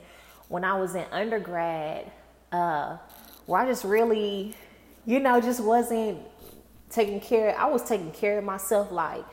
when 0.49 0.63
I 0.63 0.77
was 0.77 0.95
in 0.95 1.05
undergrad 1.11 2.11
uh, 2.51 2.97
where 3.45 3.61
I 3.61 3.65
just 3.65 3.83
really, 3.83 4.53
you 5.05 5.19
know, 5.19 5.39
just 5.41 5.61
wasn't 5.61 6.19
taking 6.89 7.19
care. 7.19 7.57
I 7.57 7.65
was 7.67 7.83
taking 7.83 8.11
care 8.11 8.37
of 8.37 8.43
myself 8.43 8.91
like 8.91 9.25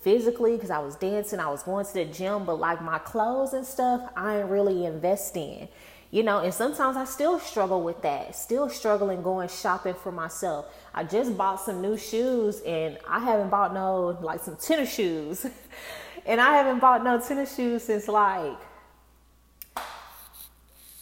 physically 0.00 0.56
because 0.56 0.70
I 0.70 0.78
was 0.78 0.96
dancing, 0.96 1.38
I 1.38 1.48
was 1.50 1.62
going 1.62 1.84
to 1.86 1.94
the 1.94 2.04
gym, 2.04 2.44
but 2.44 2.54
like 2.54 2.82
my 2.82 2.98
clothes 2.98 3.52
and 3.52 3.64
stuff, 3.64 4.10
I 4.16 4.38
ain't 4.38 4.48
really 4.48 4.84
invest 4.84 5.36
in 5.36 5.68
you 6.12 6.22
know, 6.22 6.40
and 6.40 6.52
sometimes 6.52 6.98
I 6.98 7.06
still 7.06 7.40
struggle 7.40 7.82
with 7.82 8.02
that, 8.02 8.36
still 8.36 8.68
struggling 8.68 9.22
going 9.22 9.48
shopping 9.48 9.94
for 9.94 10.12
myself. 10.12 10.66
I 10.94 11.04
just 11.04 11.38
bought 11.38 11.58
some 11.58 11.80
new 11.80 11.96
shoes 11.96 12.60
and 12.66 12.98
I 13.08 13.18
haven't 13.20 13.48
bought 13.48 13.72
no, 13.72 14.18
like 14.20 14.42
some 14.42 14.56
tennis 14.56 14.94
shoes. 14.94 15.46
and 16.26 16.38
I 16.38 16.54
haven't 16.54 16.80
bought 16.80 17.02
no 17.02 17.18
tennis 17.18 17.56
shoes 17.56 17.84
since 17.84 18.08
like, 18.08 18.58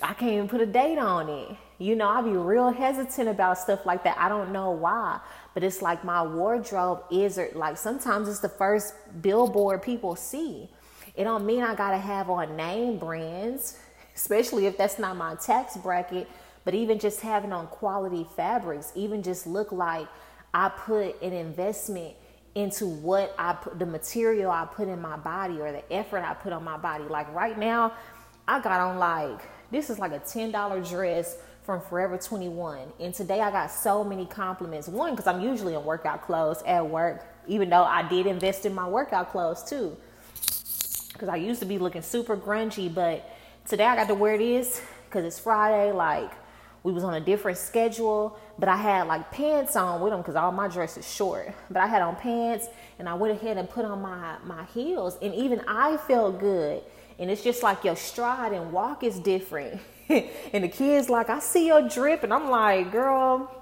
I 0.00 0.14
can't 0.14 0.32
even 0.32 0.48
put 0.48 0.60
a 0.60 0.66
date 0.66 0.98
on 0.98 1.28
it. 1.28 1.56
You 1.78 1.96
know, 1.96 2.08
I 2.08 2.22
be 2.22 2.30
real 2.30 2.70
hesitant 2.70 3.28
about 3.28 3.58
stuff 3.58 3.84
like 3.84 4.04
that. 4.04 4.16
I 4.16 4.28
don't 4.28 4.52
know 4.52 4.70
why, 4.70 5.18
but 5.54 5.64
it's 5.64 5.82
like 5.82 6.04
my 6.04 6.22
wardrobe 6.22 7.02
is 7.10 7.40
like 7.56 7.78
sometimes 7.78 8.28
it's 8.28 8.38
the 8.38 8.48
first 8.48 8.94
billboard 9.20 9.82
people 9.82 10.14
see. 10.14 10.68
It 11.16 11.24
don't 11.24 11.44
mean 11.44 11.64
I 11.64 11.74
gotta 11.74 11.98
have 11.98 12.30
on 12.30 12.56
name 12.56 12.98
brands 12.98 13.76
especially 14.20 14.66
if 14.66 14.76
that's 14.76 14.98
not 14.98 15.16
my 15.16 15.34
tax 15.36 15.76
bracket. 15.78 16.28
But 16.64 16.74
even 16.74 16.98
just 16.98 17.20
having 17.20 17.52
on 17.52 17.68
quality 17.68 18.26
fabrics, 18.36 18.92
even 18.94 19.22
just 19.22 19.46
look 19.46 19.72
like 19.72 20.06
I 20.52 20.68
put 20.68 21.20
an 21.22 21.32
investment 21.32 22.14
into 22.54 22.86
what 22.86 23.34
I 23.38 23.54
put, 23.54 23.78
the 23.78 23.86
material 23.86 24.50
I 24.50 24.66
put 24.66 24.88
in 24.88 25.00
my 25.00 25.16
body 25.16 25.60
or 25.60 25.72
the 25.72 25.90
effort 25.92 26.18
I 26.18 26.34
put 26.34 26.52
on 26.52 26.62
my 26.62 26.76
body. 26.76 27.04
Like 27.04 27.32
right 27.34 27.56
now, 27.58 27.94
I 28.46 28.60
got 28.60 28.78
on 28.80 28.98
like, 28.98 29.40
this 29.70 29.88
is 29.88 29.98
like 29.98 30.12
a 30.12 30.18
$10 30.18 30.88
dress 30.88 31.36
from 31.62 31.80
Forever 31.80 32.18
21. 32.18 32.92
And 32.98 33.14
today 33.14 33.40
I 33.40 33.50
got 33.50 33.70
so 33.70 34.04
many 34.04 34.26
compliments. 34.26 34.86
One, 34.86 35.12
because 35.12 35.28
I'm 35.28 35.40
usually 35.40 35.74
in 35.74 35.84
workout 35.84 36.22
clothes 36.22 36.62
at 36.66 36.86
work, 36.86 37.24
even 37.46 37.70
though 37.70 37.84
I 37.84 38.06
did 38.06 38.26
invest 38.26 38.66
in 38.66 38.74
my 38.74 38.86
workout 38.86 39.30
clothes 39.30 39.62
too. 39.62 39.96
Because 41.12 41.28
I 41.28 41.36
used 41.36 41.60
to 41.60 41.66
be 41.66 41.78
looking 41.78 42.02
super 42.02 42.36
grungy, 42.36 42.92
but 42.92 43.24
Today 43.70 43.84
I 43.84 43.94
got 43.94 44.08
to 44.08 44.16
wear 44.16 44.36
this 44.36 44.82
because 45.04 45.24
it's 45.24 45.38
Friday. 45.38 45.92
Like 45.92 46.32
we 46.82 46.92
was 46.92 47.04
on 47.04 47.14
a 47.14 47.20
different 47.20 47.56
schedule, 47.56 48.36
but 48.58 48.68
I 48.68 48.74
had 48.74 49.06
like 49.06 49.30
pants 49.30 49.76
on 49.76 50.00
with 50.00 50.10
them 50.10 50.22
because 50.22 50.34
all 50.34 50.50
my 50.50 50.66
dress 50.66 50.96
is 50.96 51.08
short. 51.08 51.52
But 51.70 51.80
I 51.80 51.86
had 51.86 52.02
on 52.02 52.16
pants 52.16 52.66
and 52.98 53.08
I 53.08 53.14
went 53.14 53.40
ahead 53.40 53.58
and 53.58 53.70
put 53.70 53.84
on 53.84 54.02
my 54.02 54.38
my 54.44 54.64
heels, 54.74 55.18
and 55.22 55.32
even 55.36 55.60
I 55.68 55.98
felt 55.98 56.40
good. 56.40 56.82
And 57.20 57.30
it's 57.30 57.44
just 57.44 57.62
like 57.62 57.84
your 57.84 57.94
stride 57.94 58.52
and 58.52 58.72
walk 58.72 59.04
is 59.04 59.20
different. 59.20 59.80
and 60.08 60.64
the 60.64 60.68
kids 60.68 61.08
like, 61.08 61.30
I 61.30 61.38
see 61.38 61.68
your 61.68 61.88
drip, 61.88 62.24
and 62.24 62.34
I'm 62.34 62.50
like, 62.50 62.90
girl. 62.90 63.54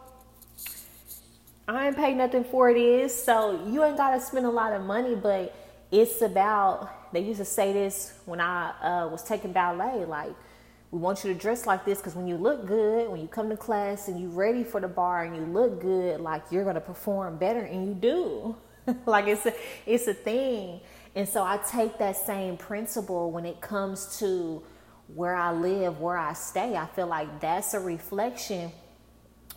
I 1.69 1.88
ain't 1.88 1.97
paid 1.97 2.17
nothing 2.17 2.45
for 2.45 2.73
this, 2.73 3.23
so 3.23 3.62
you 3.67 3.85
ain't 3.85 3.99
gotta 3.99 4.23
spend 4.23 4.47
a 4.47 4.50
lot 4.50 4.73
of 4.73 4.81
money, 4.85 5.15
but 5.15 5.55
it's 5.91 6.23
about 6.23 6.98
they 7.12 7.21
used 7.21 7.38
to 7.38 7.45
say 7.45 7.73
this 7.73 8.15
when 8.27 8.41
I 8.41 8.71
uh, 8.83 9.09
was 9.09 9.23
taking 9.23 9.53
ballet. 9.53 10.05
Like, 10.05 10.35
we 10.91 10.99
want 10.99 11.25
you 11.25 11.33
to 11.33 11.38
dress 11.38 11.67
like 11.67 11.85
this 11.85 11.99
because 11.99 12.15
when 12.15 12.27
you 12.27 12.37
look 12.37 12.67
good, 12.67 13.11
when 13.11 13.21
you 13.21 13.29
come 13.29 13.50
to 13.50 13.57
class 13.57 14.09
and 14.09 14.21
you're 14.21 14.31
ready 14.31 14.65
for 14.65 14.81
the 14.81 14.88
barre 14.88 15.27
and 15.27 15.37
you 15.37 15.43
look 15.43 15.81
good, 15.81 16.21
like 16.21 16.43
you're 16.50 16.65
gonna 16.65 16.81
perform 16.81 17.37
better, 17.37 17.61
and 17.61 17.87
you 17.87 17.95
do. 17.95 18.57
like 19.07 19.27
it's 19.27 19.45
a, 19.47 19.53
it's 19.87 20.07
a 20.07 20.15
thing. 20.15 20.81
And 21.15 21.29
so 21.29 21.43
I 21.43 21.59
take 21.69 21.99
that 21.99 22.17
same 22.17 22.57
principle 22.57 23.31
when 23.31 23.45
it 23.45 23.61
comes 23.61 24.19
to 24.19 24.62
where 25.15 25.35
I 25.35 25.53
live, 25.53 26.00
where 26.00 26.17
I 26.17 26.33
stay. 26.33 26.77
I 26.77 26.87
feel 26.87 27.07
like 27.07 27.41
that's 27.41 27.75
a 27.75 27.81
reflection 27.81 28.71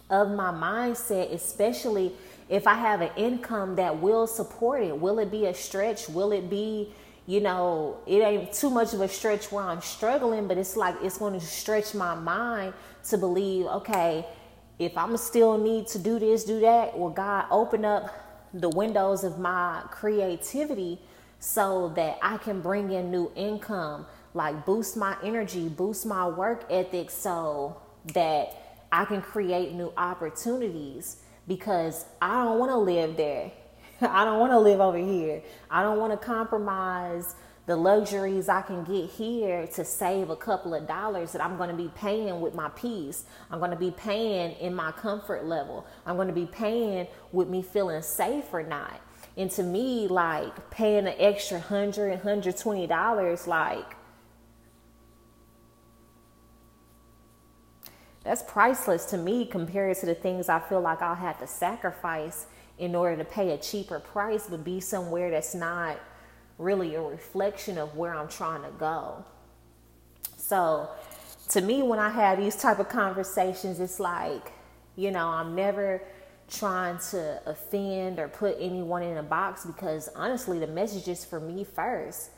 of 0.10 0.32
my 0.32 0.52
mindset, 0.52 1.34
especially 1.34 2.14
if 2.50 2.68
I 2.68 2.74
have 2.74 3.02
an 3.02 3.12
income 3.16 3.76
that 3.78 4.00
will 4.02 4.28
support 4.28 4.84
it. 4.84 4.98
Will 4.98 5.20
it 5.20 5.32
be 5.32 5.46
a 5.46 5.54
stretch? 5.54 6.10
Will 6.10 6.32
it 6.32 6.50
be 6.50 6.94
you 7.28 7.40
know, 7.40 7.98
it 8.08 8.22
ain't 8.22 8.54
too 8.54 8.70
much 8.70 8.94
of 8.94 9.02
a 9.02 9.08
stretch 9.08 9.52
where 9.52 9.64
I'm 9.64 9.82
struggling, 9.82 10.48
but 10.48 10.58
it's 10.58 10.76
like 10.76 10.96
it's 11.02 11.18
going 11.18 11.40
to 11.40 11.46
stretch 11.46 11.94
my 11.94 12.16
mind 12.16 12.74
to 13.10 13.18
believe, 13.18 13.66
okay, 13.68 14.26
if 14.80 14.98
I'm 14.98 15.16
still 15.18 15.58
need 15.58 15.88
to 15.88 16.00
do 16.00 16.18
this, 16.18 16.44
do 16.44 16.60
that, 16.62 16.98
will 16.98 17.10
God, 17.12 17.46
open 17.52 17.86
up 17.86 18.10
the 18.54 18.70
windows 18.70 19.24
of 19.24 19.40
my 19.40 19.84
creativity 19.92 21.00
so 21.40 21.90
that 21.96 22.18
I 22.22 22.38
can 22.38 22.62
bring 22.62 22.92
in 22.92 23.12
new 23.12 23.32
income, 23.36 24.06
like 24.34 24.66
boost 24.66 24.98
my 24.98 25.16
energy, 25.24 25.70
boost 25.70 26.06
my 26.06 26.28
work 26.28 26.66
ethic 26.70 27.12
so 27.12 27.82
that 28.14 28.86
I 28.92 29.06
can 29.06 29.22
create 29.22 29.74
new 29.74 29.94
opportunities 29.98 31.18
because 31.48 32.06
I 32.22 32.44
don't 32.44 32.60
want 32.60 32.72
to 32.72 32.78
live 32.78 33.18
there. 33.18 33.52
I 34.10 34.26
don't 34.26 34.40
want 34.40 34.52
to 34.52 34.60
live 34.60 34.80
over 34.80 34.98
here. 34.98 35.44
I 35.70 35.84
don't 35.84 36.00
want 36.00 36.20
to 36.20 36.26
compromise 36.26 37.36
the 37.68 37.76
luxuries 37.76 38.50
I 38.50 38.62
can 38.64 38.84
get 38.84 39.10
here 39.12 39.68
to 39.68 39.86
save 39.86 40.30
a 40.30 40.36
couple 40.36 40.74
of 40.74 40.88
dollars 40.88 41.32
that 41.34 41.44
I'm 41.44 41.58
going 41.58 41.70
to 41.70 41.76
be 41.76 41.92
paying 41.96 42.42
with 42.42 42.56
my 42.56 42.70
peace. 42.70 43.26
I'm 43.52 43.60
going 43.60 43.72
to 43.72 43.78
be 43.78 43.92
paying 43.92 44.58
in 44.58 44.74
my 44.74 44.92
comfort 44.92 45.46
level. 45.46 45.86
I'm 46.06 46.16
going 46.16 46.28
to 46.28 46.34
be 46.34 46.48
paying 46.48 47.08
with 47.32 47.48
me 47.48 47.62
feeling 47.62 48.02
safe 48.02 48.46
or 48.52 48.64
not. 48.64 49.00
And 49.38 49.50
to 49.52 49.64
me, 49.64 50.08
like 50.08 50.72
paying 50.72 51.08
an 51.08 51.14
extra 51.18 51.60
hundred, 51.60 52.20
hundred 52.20 52.58
twenty 52.58 52.88
dollars, 52.88 53.48
like 53.48 53.96
that's 58.24 58.44
priceless 58.44 59.06
to 59.06 59.18
me 59.18 59.46
compared 59.46 59.98
to 59.98 60.08
the 60.08 60.16
things 60.16 60.50
I 60.50 60.60
feel 60.60 60.82
like 60.82 61.02
I'll 61.02 61.16
have 61.16 61.40
to 61.40 61.48
sacrifice 61.48 62.48
in 62.78 62.96
order 62.96 63.18
to 63.18 63.26
pay 63.26 63.52
a 63.52 63.58
cheaper 63.58 64.00
price, 64.00 64.48
but 64.50 64.64
be 64.64 64.80
somewhere 64.80 65.30
that's 65.30 65.54
not 65.54 66.00
really 66.58 66.96
a 66.96 67.02
reflection 67.02 67.78
of 67.78 67.96
where 67.96 68.14
I'm 68.14 68.28
trying 68.28 68.64
to 68.64 68.72
go. 68.78 69.26
So 70.38 70.90
to 71.50 71.62
me, 71.62 71.82
when 71.82 72.00
I 72.00 72.10
have 72.10 72.38
these 72.38 72.56
type 72.56 72.80
of 72.80 72.90
conversations, 72.90 73.80
it's 73.80 74.00
like, 74.00 74.52
you 74.96 75.12
know, 75.12 75.28
I'm 75.28 75.56
never 75.56 76.02
trying 76.50 76.98
to 77.12 77.42
offend 77.46 78.20
or 78.20 78.28
put 78.28 78.58
anyone 78.60 79.04
in 79.04 79.18
a 79.18 79.24
box 79.24 79.66
because 79.66 80.10
honestly, 80.16 80.60
the 80.60 80.68
message 80.68 81.08
is 81.08 81.24
for 81.24 81.40
me 81.40 81.64
first. 81.64 82.32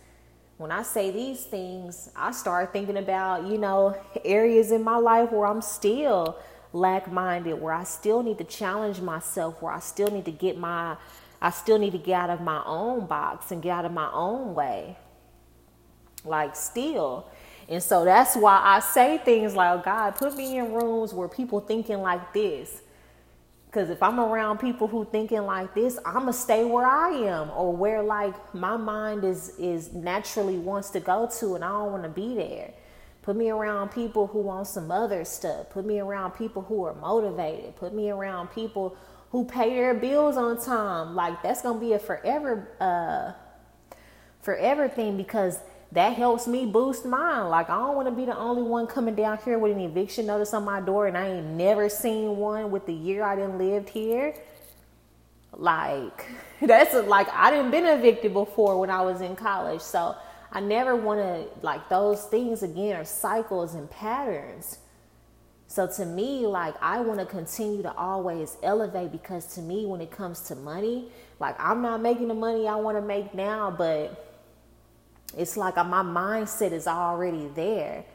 When 0.58 0.72
I 0.72 0.84
say 0.84 1.10
these 1.12 1.44
things, 1.44 2.10
I 2.16 2.32
start 2.32 2.72
thinking 2.72 2.98
about, 2.98 3.48
you 3.48 3.58
know, 3.58 3.98
areas 4.24 4.72
in 4.72 4.84
my 4.84 4.98
life 4.98 5.32
where 5.32 5.48
I'm 5.48 5.62
still 5.62 6.38
lack 6.74 7.12
minded, 7.12 7.62
where 7.62 7.74
I 7.74 7.84
still 7.84 8.22
need 8.22 8.38
to 8.40 8.44
challenge 8.44 9.00
myself, 9.00 9.62
where 9.62 9.72
I 9.72 9.80
still 9.80 10.10
need 10.10 10.26
to 10.26 10.32
get 10.32 10.58
my, 10.58 10.98
I 11.42 11.52
still 11.52 11.80
need 11.80 11.92
to 11.92 11.98
get 11.98 12.20
out 12.20 12.30
of 12.30 12.42
my 12.42 12.62
own 12.66 13.06
box 13.06 13.52
and 13.52 13.62
get 13.62 13.72
out 13.72 13.86
of 13.86 13.94
my 13.94 14.12
own 14.12 14.56
way. 14.56 14.98
Like, 16.26 16.56
still. 16.56 17.30
And 17.70 17.82
so 17.82 18.04
that's 18.04 18.36
why 18.36 18.60
I 18.62 18.80
say 18.82 19.18
things 19.20 19.56
like, 19.56 19.86
God, 19.86 20.16
put 20.16 20.36
me 20.36 20.58
in 20.58 20.74
rooms 20.74 21.14
where 21.14 21.28
people 21.30 21.62
thinking 21.62 22.02
like 22.02 22.34
this 22.34 22.82
because 23.74 23.90
if 23.90 24.04
I'm 24.04 24.20
around 24.20 24.60
people 24.60 24.88
who 24.88 25.04
thinking 25.04 25.42
like 25.46 25.74
this, 25.74 25.98
I'ma 26.06 26.30
stay 26.30 26.64
where 26.64 26.86
I 26.86 27.10
am 27.10 27.50
or 27.50 27.76
where 27.76 28.04
like 28.04 28.54
my 28.54 28.78
mind 28.78 29.24
is 29.24 29.58
is 29.58 29.92
naturally 29.94 30.60
wants 30.60 30.92
to 30.92 31.00
go 31.00 31.28
to, 31.40 31.56
and 31.56 31.64
I 31.64 31.70
don't 31.70 31.92
want 31.92 32.04
to 32.04 32.10
be 32.10 32.36
there. 32.36 32.72
Put 33.24 33.38
me 33.38 33.50
around 33.50 33.90
people 33.92 34.28
who 34.28 34.40
want 34.40 34.68
some 34.68 34.92
other 34.92 35.24
stuff. 35.24 35.70
Put 35.70 35.86
me 35.86 36.00
around 36.00 36.32
people 36.32 36.62
who 36.62 36.84
are 36.84 36.94
motivated. 36.94 37.76
Put 37.78 37.94
me 37.94 38.12
around 38.12 38.50
people 38.50 38.98
who 39.32 39.46
pay 39.46 39.74
their 39.74 39.94
bills 39.94 40.36
on 40.38 40.62
time. 40.64 41.16
Like 41.16 41.42
that's 41.42 41.62
gonna 41.62 41.80
be 41.80 41.94
a 41.94 42.00
forever 42.00 42.68
uh 42.80 43.32
forever 44.42 44.90
thing 44.90 45.16
because 45.16 45.58
that 45.94 46.14
helps 46.18 46.48
me 46.48 46.66
boost 46.66 47.06
mine. 47.06 47.50
Like 47.50 47.70
I 47.70 47.78
don't 47.78 47.96
want 47.96 48.10
to 48.10 48.14
be 48.14 48.26
the 48.26 48.38
only 48.38 48.64
one 48.64 48.88
coming 48.88 49.16
down 49.16 49.40
here 49.46 49.58
with 49.58 49.72
an 49.72 49.80
eviction 49.80 50.26
notice 50.26 50.54
on 50.54 50.66
my 50.66 50.82
door, 50.82 51.08
and 51.08 51.18
I 51.18 51.30
ain't 51.30 51.48
never 51.48 51.88
seen 51.88 52.36
one 52.36 52.72
with 52.72 52.86
the 52.86 52.94
year 52.94 53.24
I 53.24 53.36
didn't 53.36 53.58
lived 53.58 53.90
here. 53.90 54.36
Like 55.54 56.26
that's 56.62 56.94
like 56.94 57.30
I 57.32 57.52
didn't 57.52 57.72
been 57.72 57.86
evicted 57.86 58.34
before 58.34 58.78
when 58.80 58.90
I 58.90 59.02
was 59.02 59.22
in 59.22 59.38
college, 59.38 59.82
so 59.82 60.16
I 60.56 60.60
never 60.60 60.96
want 60.96 61.20
to 61.20 61.66
like 61.66 61.90
those 61.90 62.26
things 62.26 62.62
again 62.62 62.96
are 62.96 63.06
cycles 63.06 63.74
and 63.74 63.90
patterns. 63.90 64.78
So 65.68 65.88
to 65.88 66.06
me, 66.06 66.46
like 66.46 66.76
I 66.80 67.00
want 67.00 67.20
to 67.20 67.26
continue 67.26 67.82
to 67.82 67.92
always 67.96 68.56
elevate 68.62 69.12
because 69.12 69.56
to 69.56 69.62
me, 69.62 69.88
when 69.88 70.00
it 70.00 70.12
comes 70.12 70.42
to 70.42 70.56
money, 70.56 71.10
like 71.40 71.56
I'm 71.60 71.82
not 71.82 72.02
making 72.02 72.28
the 72.28 72.36
money 72.36 72.68
I 72.68 72.76
want 72.76 72.98
to 72.98 73.02
make 73.02 73.34
now, 73.34 73.72
but 73.72 74.32
it's 75.36 75.58
like 75.58 75.76
my 75.78 76.04
mindset 76.04 76.72
is 76.72 76.86
already 76.86 77.48
there. 77.56 78.06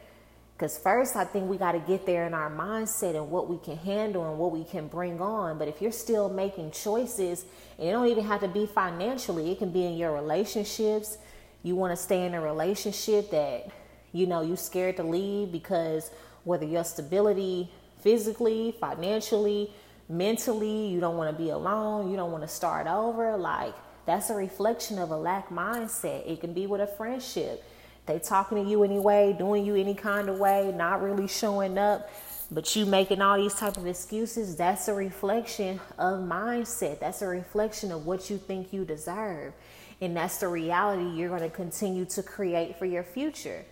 Because 0.57 0.79
first, 0.79 1.17
I 1.17 1.25
think 1.25 1.49
we 1.49 1.57
got 1.57 1.73
to 1.73 1.81
get 1.81 2.07
there 2.07 2.27
in 2.27 2.35
our 2.35 2.51
mindset 2.51 3.17
and 3.17 3.31
what 3.31 3.49
we 3.49 3.59
can 3.59 3.77
handle 3.77 4.29
and 4.29 4.39
what 4.39 4.53
we 4.53 4.65
can 4.65 4.89
bring 4.89 5.21
on. 5.21 5.57
But 5.59 5.69
if 5.69 5.81
you're 5.81 5.93
still 5.93 6.29
making 6.29 6.73
choices, 6.73 7.45
and 7.79 7.89
it 7.89 7.93
don't 7.93 8.09
even 8.09 8.25
have 8.25 8.41
to 8.41 8.49
be 8.49 8.67
financially, 8.67 9.53
it 9.53 9.59
can 9.59 9.71
be 9.71 9.85
in 9.85 9.97
your 9.97 10.13
relationships. 10.13 11.19
You 11.63 11.77
want 11.77 11.93
to 11.93 11.97
stay 11.97 12.25
in 12.25 12.35
a 12.35 12.41
relationship 12.41 13.31
that 13.31 13.69
you 14.13 14.27
know 14.27 14.43
you're 14.43 14.57
scared 14.57 14.97
to 14.97 15.03
leave 15.03 15.53
because 15.53 16.11
whether 16.45 16.65
your 16.65 16.85
stability 16.85 17.71
physically, 18.01 18.75
financially, 18.81 19.71
mentally, 20.09 20.87
you 20.87 21.01
don't 21.01 21.17
want 21.17 21.37
to 21.37 21.43
be 21.43 21.51
alone, 21.51 22.11
you 22.11 22.17
don't 22.17 22.33
want 22.33 22.43
to 22.43 22.49
start 22.49 22.87
over. 22.87 23.37
Like 23.37 23.75
that's 24.07 24.31
a 24.31 24.35
reflection 24.35 24.99
of 24.99 25.11
a 25.11 25.17
lack 25.17 25.51
mindset. 25.51 26.29
It 26.31 26.41
can 26.41 26.55
be 26.55 26.67
with 26.67 26.81
a 26.81 26.87
friendship. 26.87 27.65
They 28.07 28.19
talking 28.19 28.65
to 28.65 28.71
you 28.71 28.83
anyway, 28.85 29.37
doing 29.39 29.67
you 29.67 29.77
any 29.77 29.95
kind 29.95 30.31
of 30.31 30.39
way, 30.39 30.73
not 30.75 31.03
really 31.03 31.29
showing 31.29 31.77
up, 31.77 32.09
but 32.51 32.75
you 32.75 32.87
making 32.87 33.21
all 33.21 33.37
these 33.37 33.53
type 33.53 33.77
of 33.77 33.87
excuses. 33.87 34.57
That's 34.57 34.89
a 34.89 34.95
reflection 34.95 35.79
of 35.99 36.21
mindset. 36.21 37.01
That's 37.01 37.21
a 37.21 37.27
reflection 37.27 37.93
of 37.93 38.07
what 38.07 38.31
you 38.31 38.39
think 38.39 38.73
you 38.73 38.87
deserve. 38.87 39.53
And 40.01 40.17
that's 40.17 40.39
the 40.39 40.49
reality 40.49 41.05
you're 41.19 41.29
going 41.29 41.49
to 41.49 41.55
continue 41.55 42.05
to 42.07 42.23
create 42.23 42.79
for 42.79 42.87
your 42.87 43.03
future. 43.03 43.65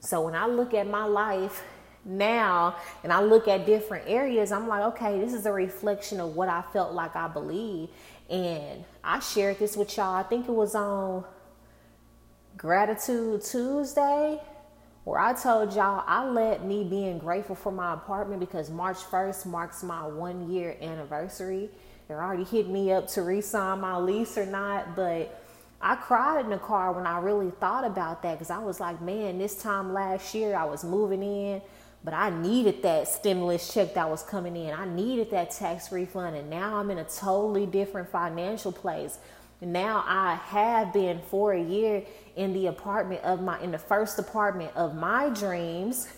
So 0.00 0.22
when 0.22 0.34
I 0.34 0.46
look 0.46 0.74
at 0.74 0.88
my 0.88 1.04
life 1.04 1.62
now 2.04 2.76
and 3.02 3.12
I 3.12 3.20
look 3.22 3.48
at 3.48 3.66
different 3.66 4.04
areas, 4.08 4.52
I'm 4.52 4.68
like, 4.68 4.82
okay, 4.94 5.18
this 5.18 5.34
is 5.34 5.44
a 5.44 5.52
reflection 5.52 6.20
of 6.20 6.34
what 6.34 6.48
I 6.48 6.62
felt 6.72 6.92
like 6.92 7.14
I 7.16 7.28
believe. 7.28 7.90
And 8.30 8.84
I 9.02 9.20
shared 9.20 9.58
this 9.58 9.76
with 9.76 9.96
y'all. 9.96 10.14
I 10.14 10.22
think 10.22 10.48
it 10.48 10.52
was 10.52 10.74
on 10.74 11.24
Gratitude 12.56 13.42
Tuesday 13.42 14.40
where 15.04 15.18
I 15.18 15.32
told 15.32 15.74
y'all 15.74 16.04
I 16.06 16.26
let 16.28 16.64
me 16.64 16.84
being 16.84 17.18
grateful 17.18 17.54
for 17.54 17.72
my 17.72 17.94
apartment 17.94 18.40
because 18.40 18.68
March 18.68 18.98
1st 18.98 19.46
marks 19.46 19.82
my 19.82 20.06
one 20.06 20.50
year 20.50 20.76
anniversary. 20.82 21.70
They're 22.08 22.22
already 22.22 22.44
hitting 22.44 22.72
me 22.72 22.90
up 22.90 23.06
to 23.08 23.22
re-sign 23.22 23.80
my 23.80 23.98
lease 23.98 24.36
or 24.36 24.46
not, 24.46 24.96
but 24.96 25.44
I 25.80 25.94
cried 25.94 26.44
in 26.44 26.50
the 26.50 26.58
car 26.58 26.92
when 26.92 27.06
I 27.06 27.18
really 27.20 27.50
thought 27.50 27.84
about 27.84 28.22
that 28.22 28.38
because 28.38 28.50
I 28.50 28.58
was 28.58 28.80
like, 28.80 29.00
man, 29.00 29.38
this 29.38 29.62
time 29.62 29.92
last 29.92 30.34
year 30.34 30.56
I 30.56 30.64
was 30.64 30.82
moving 30.82 31.22
in 31.22 31.62
but 32.04 32.14
I 32.14 32.30
needed 32.30 32.82
that 32.82 33.08
stimulus 33.08 33.72
check 33.72 33.94
that 33.94 34.08
was 34.08 34.22
coming 34.22 34.56
in. 34.56 34.72
I 34.72 34.86
needed 34.86 35.30
that 35.32 35.50
tax 35.50 35.90
refund. 35.90 36.36
And 36.36 36.48
now 36.48 36.76
I'm 36.76 36.90
in 36.90 36.98
a 36.98 37.04
totally 37.04 37.66
different 37.66 38.10
financial 38.10 38.72
place. 38.72 39.18
Now 39.60 40.04
I 40.06 40.36
have 40.36 40.92
been 40.92 41.20
for 41.28 41.52
a 41.52 41.60
year 41.60 42.04
in 42.36 42.52
the 42.52 42.68
apartment 42.68 43.22
of 43.24 43.42
my, 43.42 43.60
in 43.60 43.72
the 43.72 43.78
first 43.78 44.18
apartment 44.18 44.70
of 44.76 44.94
my 44.94 45.28
dreams 45.30 46.08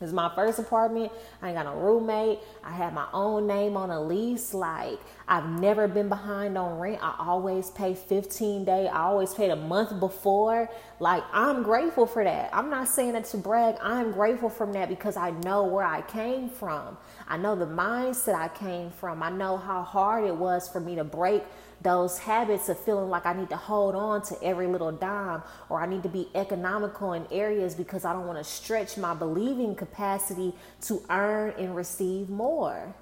is 0.00 0.12
my 0.12 0.30
first 0.34 0.58
apartment. 0.58 1.10
I 1.40 1.48
ain't 1.48 1.56
got 1.56 1.64
no 1.64 1.80
roommate. 1.80 2.40
I 2.62 2.72
have 2.72 2.92
my 2.92 3.06
own 3.12 3.46
name 3.46 3.76
on 3.76 3.90
a 3.90 4.00
lease. 4.00 4.52
Like 4.52 4.98
I've 5.26 5.48
never 5.48 5.88
been 5.88 6.08
behind 6.08 6.58
on 6.58 6.78
rent. 6.78 6.98
I 7.02 7.14
always 7.18 7.70
pay 7.70 7.94
15 7.94 8.64
day. 8.64 8.88
I 8.88 9.02
always 9.02 9.32
paid 9.32 9.50
a 9.50 9.56
month 9.56 9.98
before. 9.98 10.68
Like 11.00 11.24
I'm 11.32 11.62
grateful 11.62 12.06
for 12.06 12.22
that. 12.24 12.50
I'm 12.52 12.68
not 12.68 12.88
saying 12.88 13.14
it 13.14 13.24
to 13.26 13.38
brag. 13.38 13.76
I'm 13.80 14.12
grateful 14.12 14.50
from 14.50 14.72
that 14.74 14.88
because 14.88 15.16
I 15.16 15.30
know 15.30 15.64
where 15.64 15.86
I 15.86 16.02
came 16.02 16.50
from. 16.50 16.98
I 17.26 17.38
know 17.38 17.56
the 17.56 17.66
mindset 17.66 18.34
I 18.34 18.48
came 18.48 18.90
from. 18.90 19.22
I 19.22 19.30
know 19.30 19.56
how 19.56 19.82
hard 19.82 20.24
it 20.24 20.36
was 20.36 20.68
for 20.68 20.80
me 20.80 20.96
to 20.96 21.04
break 21.04 21.42
those 21.82 22.18
habits 22.18 22.68
of 22.68 22.78
feeling 22.78 23.10
like 23.10 23.26
I 23.26 23.32
need 23.32 23.50
to 23.50 23.56
hold 23.56 23.94
on 23.94 24.22
to 24.22 24.42
every 24.42 24.66
little 24.66 24.92
dime 24.92 25.42
or 25.68 25.80
I 25.80 25.86
need 25.86 26.02
to 26.04 26.08
be 26.08 26.28
economical 26.34 27.12
in 27.12 27.26
areas 27.30 27.74
because 27.74 28.04
I 28.04 28.12
don't 28.12 28.26
want 28.26 28.38
to 28.38 28.44
stretch 28.44 28.96
my 28.96 29.14
believing 29.14 29.74
capacity 29.74 30.54
to 30.82 31.02
earn 31.10 31.54
and 31.58 31.76
receive 31.76 32.28
more. 32.28 32.94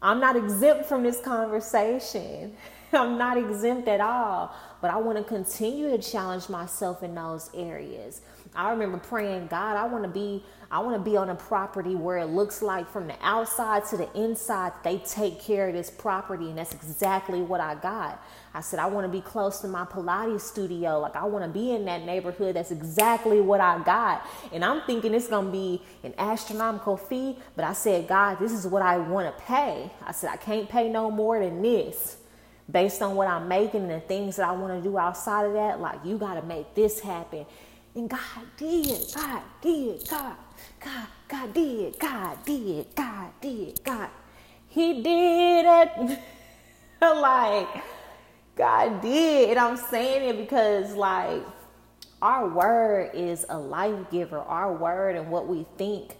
I'm 0.00 0.20
not 0.20 0.36
exempt 0.36 0.86
from 0.86 1.02
this 1.02 1.20
conversation. 1.20 2.56
I'm 2.92 3.18
not 3.18 3.36
exempt 3.36 3.88
at 3.88 4.00
all, 4.00 4.54
but 4.80 4.90
I 4.90 4.96
want 4.96 5.18
to 5.18 5.24
continue 5.24 5.90
to 5.90 5.98
challenge 5.98 6.48
myself 6.48 7.02
in 7.02 7.14
those 7.14 7.50
areas. 7.54 8.22
I 8.58 8.70
remember 8.70 8.98
praying, 8.98 9.46
God, 9.46 9.76
I 9.76 9.84
want 9.86 10.02
to 10.02 10.10
be 10.10 10.42
I 10.68 10.80
want 10.80 10.96
to 10.96 11.10
be 11.10 11.16
on 11.16 11.30
a 11.30 11.34
property 11.34 11.94
where 11.94 12.18
it 12.18 12.26
looks 12.26 12.60
like 12.60 12.90
from 12.90 13.06
the 13.06 13.14
outside 13.22 13.86
to 13.86 13.96
the 13.96 14.12
inside 14.20 14.72
they 14.82 14.98
take 14.98 15.40
care 15.40 15.68
of 15.68 15.74
this 15.74 15.90
property 15.90 16.48
and 16.48 16.58
that's 16.58 16.74
exactly 16.74 17.40
what 17.40 17.60
I 17.60 17.76
got. 17.76 18.20
I 18.52 18.60
said 18.60 18.80
I 18.80 18.86
want 18.86 19.06
to 19.06 19.12
be 19.12 19.20
close 19.20 19.60
to 19.60 19.68
my 19.68 19.84
Pilates 19.84 20.40
studio. 20.40 20.98
Like 20.98 21.14
I 21.14 21.24
want 21.24 21.44
to 21.44 21.48
be 21.48 21.70
in 21.70 21.84
that 21.84 22.04
neighborhood. 22.04 22.56
That's 22.56 22.72
exactly 22.72 23.40
what 23.40 23.60
I 23.60 23.78
got. 23.84 24.26
And 24.52 24.64
I'm 24.64 24.82
thinking 24.82 25.14
it's 25.14 25.28
going 25.28 25.46
to 25.46 25.52
be 25.52 25.80
an 26.02 26.14
astronomical 26.18 26.96
fee, 26.96 27.38
but 27.54 27.64
I 27.64 27.74
said, 27.74 28.08
God, 28.08 28.40
this 28.40 28.50
is 28.50 28.66
what 28.66 28.82
I 28.82 28.98
want 28.98 29.34
to 29.34 29.44
pay. 29.44 29.88
I 30.04 30.10
said 30.10 30.30
I 30.30 30.36
can't 30.36 30.68
pay 30.68 30.88
no 30.88 31.12
more 31.12 31.38
than 31.38 31.62
this 31.62 32.16
based 32.70 33.00
on 33.02 33.14
what 33.14 33.28
I'm 33.28 33.48
making 33.48 33.82
and 33.82 33.90
the 33.90 34.00
things 34.00 34.36
that 34.36 34.48
I 34.48 34.52
want 34.52 34.82
to 34.82 34.88
do 34.88 34.98
outside 34.98 35.46
of 35.46 35.52
that, 35.54 35.80
like 35.80 36.00
you 36.04 36.18
got 36.18 36.34
to 36.34 36.42
make 36.42 36.74
this 36.74 37.00
happen. 37.00 37.46
And 37.98 38.08
God 38.08 38.20
did, 38.56 39.12
God 39.12 39.42
did, 39.60 40.08
God, 40.08 40.36
God, 40.78 41.06
God 41.26 41.52
did, 41.52 41.98
God 41.98 42.44
did, 42.44 42.86
God 42.94 43.30
did, 43.40 43.80
God. 43.82 44.10
He 44.68 45.02
did 45.02 45.66
it. 45.66 46.20
like, 47.00 47.66
God 48.54 49.02
did. 49.02 49.50
And 49.50 49.58
I'm 49.58 49.76
saying 49.76 50.28
it 50.28 50.38
because, 50.38 50.94
like, 50.94 51.42
our 52.22 52.48
word 52.48 53.10
is 53.14 53.44
a 53.48 53.58
life 53.58 54.08
giver. 54.12 54.38
Our 54.38 54.72
word 54.72 55.16
and 55.16 55.28
what 55.28 55.48
we 55.48 55.66
think 55.76 56.12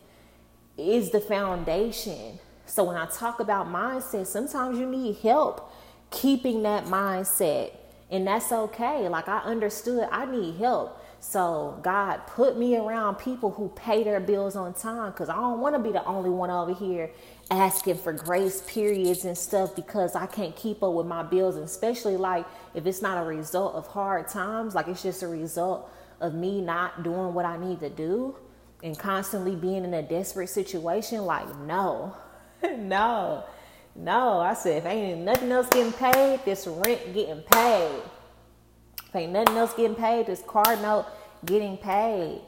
is 0.76 1.10
the 1.10 1.20
foundation. 1.20 2.40
So 2.66 2.82
when 2.82 2.96
I 2.96 3.06
talk 3.06 3.38
about 3.38 3.68
mindset, 3.68 4.26
sometimes 4.26 4.80
you 4.80 4.86
need 4.86 5.18
help 5.18 5.72
keeping 6.10 6.64
that 6.64 6.86
mindset. 6.86 7.70
And 8.10 8.26
that's 8.26 8.50
okay. 8.50 9.08
Like 9.08 9.28
I 9.28 9.38
understood 9.38 10.08
I 10.10 10.24
need 10.24 10.56
help 10.56 10.97
So 11.20 11.78
God 11.82 12.26
put 12.26 12.56
me 12.56 12.76
around 12.76 13.16
people 13.16 13.50
who 13.50 13.68
pay 13.70 14.04
their 14.04 14.20
bills 14.20 14.54
on 14.56 14.72
time 14.74 15.10
because 15.10 15.28
I 15.28 15.34
don't 15.36 15.60
want 15.60 15.74
to 15.74 15.80
be 15.80 15.90
the 15.90 16.04
only 16.04 16.30
one 16.30 16.50
over 16.50 16.72
here 16.72 17.10
asking 17.50 17.96
for 17.96 18.12
grace 18.12 18.62
periods 18.66 19.24
and 19.24 19.36
stuff 19.36 19.74
because 19.74 20.14
I 20.14 20.26
can't 20.26 20.54
keep 20.54 20.82
up 20.82 20.92
with 20.92 21.06
my 21.06 21.22
bills, 21.22 21.56
and 21.56 21.64
especially 21.64 22.16
like 22.16 22.46
if 22.74 22.86
it's 22.86 23.02
not 23.02 23.22
a 23.22 23.26
result 23.26 23.74
of 23.74 23.86
hard 23.88 24.28
times, 24.28 24.74
like 24.74 24.86
it's 24.88 25.02
just 25.02 25.22
a 25.22 25.28
result 25.28 25.90
of 26.20 26.34
me 26.34 26.60
not 26.60 27.02
doing 27.02 27.34
what 27.34 27.44
I 27.44 27.56
need 27.56 27.80
to 27.80 27.90
do 27.90 28.36
and 28.82 28.98
constantly 28.98 29.56
being 29.56 29.84
in 29.84 29.94
a 29.94 30.02
desperate 30.02 30.48
situation. 30.48 31.24
Like, 31.24 31.56
no, 31.60 32.14
no, 32.62 33.44
no. 33.96 34.38
I 34.38 34.54
said, 34.54 34.78
if 34.78 34.86
ain't 34.86 35.20
nothing 35.20 35.50
else 35.50 35.68
getting 35.68 35.92
paid, 35.92 36.40
this 36.44 36.66
rent 36.66 37.12
getting 37.12 37.42
paid. 37.42 38.02
Ain't 39.14 39.32
nothing 39.32 39.56
else 39.56 39.74
getting 39.74 39.96
paid, 39.96 40.26
this 40.26 40.42
car 40.46 40.76
note 40.76 41.06
getting 41.44 41.76
paid. 41.76 42.40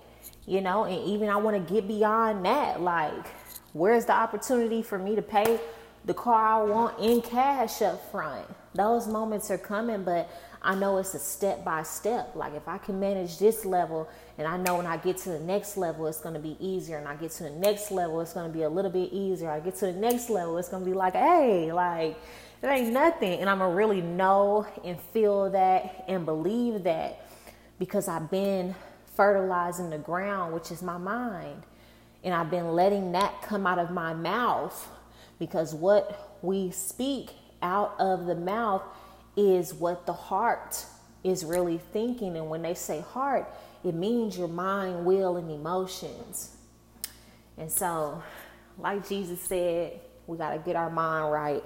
You 0.47 0.61
know, 0.61 0.85
and 0.85 1.05
even 1.09 1.29
I 1.29 1.37
want 1.37 1.57
to 1.57 1.73
get 1.73 1.87
beyond 1.87 2.45
that. 2.45 2.81
Like, 2.81 3.27
where's 3.73 4.05
the 4.05 4.13
opportunity 4.13 4.83
for 4.83 4.99
me 4.99 5.15
to 5.15 5.23
pay 5.23 5.61
the 6.05 6.15
car 6.15 6.63
I 6.63 6.65
want 6.65 6.99
in 6.99 7.23
cash 7.23 7.83
up 7.83 8.11
front? 8.11 8.47
Those 8.75 9.07
moments 9.07 9.51
are 9.51 9.59
coming, 9.59 10.05
but 10.05 10.31
I 10.63 10.75
know 10.75 10.99
it's 10.99 11.15
a 11.15 11.19
step 11.19 11.65
by 11.65 11.83
step. 11.83 12.33
Like 12.35 12.55
if 12.55 12.69
I 12.69 12.79
can 12.79 13.01
manage 13.01 13.39
this 13.39 13.65
level 13.65 14.09
and 14.37 14.47
I 14.47 14.57
know 14.59 14.77
when 14.77 14.87
I 14.87 14.99
get 14.99 15.17
to 15.19 15.31
the 15.31 15.41
next 15.41 15.77
level 15.77 16.07
it's 16.07 16.21
going 16.21 16.35
to 16.35 16.41
be 16.41 16.57
easier 16.61 16.99
and 16.99 17.09
I 17.09 17.17
get 17.17 17.31
to 17.33 17.45
the 17.45 17.51
next 17.51 17.91
level 17.91 18.21
it's 18.21 18.35
going 18.35 18.51
to 18.51 18.57
be 18.57 18.65
a 18.65 18.69
little 18.69 18.91
bit 18.91 19.13
easier. 19.13 19.51
I 19.51 19.61
get 19.61 19.77
to 19.77 19.87
the 19.87 19.93
next 19.93 20.29
level 20.29 20.59
it's 20.59 20.69
going 20.69 20.85
to 20.85 20.89
be 20.89 20.95
like, 20.95 21.15
"Hey, 21.15 21.73
like 21.73 22.17
it 22.63 22.67
ain't 22.67 22.93
nothing." 22.93 23.41
And 23.41 23.49
I'm 23.49 23.59
going 23.59 23.71
to 23.71 23.77
really 23.77 24.03
know 24.03 24.67
and 24.85 25.01
feel 25.13 25.51
that 25.51 26.05
and 26.09 26.25
believe 26.25 26.85
that 26.85 27.27
because 27.79 28.09
I've 28.09 28.31
been 28.31 28.75
fertilizing 29.15 29.91
the 29.91 29.99
ground, 29.99 30.55
which 30.55 30.71
is 30.71 30.83
my 30.83 30.99
mind. 30.99 31.63
And 32.23 32.35
I've 32.35 32.51
been 32.51 32.73
letting 32.73 33.13
that 33.13 33.43
come 33.43 33.67
out 33.67 33.79
of 33.79 33.91
my 33.91 34.13
mouth 34.13 34.91
because 35.39 35.75
what 35.75 36.39
we 36.43 36.71
speak 36.71 37.31
out 37.63 37.95
of 37.99 38.27
the 38.27 38.35
mouth 38.35 38.83
is 39.37 39.73
what 39.75 40.07
the 40.07 40.13
heart 40.13 40.85
is 41.25 41.45
really 41.45 41.79
thinking. 41.93 42.37
And 42.37 42.49
when 42.49 42.63
they 42.63 42.75
say 42.75 43.01
heart, 43.01 43.53
it 43.85 43.95
means 43.95 44.37
your 44.37 44.49
mind, 44.49 45.05
will, 45.05 45.37
and 45.37 45.51
emotions. 45.51 46.57
And 47.57 47.71
so, 47.71 48.23
like 48.79 49.09
Jesus 49.09 49.41
said, 49.41 50.01
we 50.27 50.37
got 50.37 50.53
to 50.53 50.59
get 50.59 50.77
our 50.77 50.91
mind 50.91 51.33
right. 51.33 51.65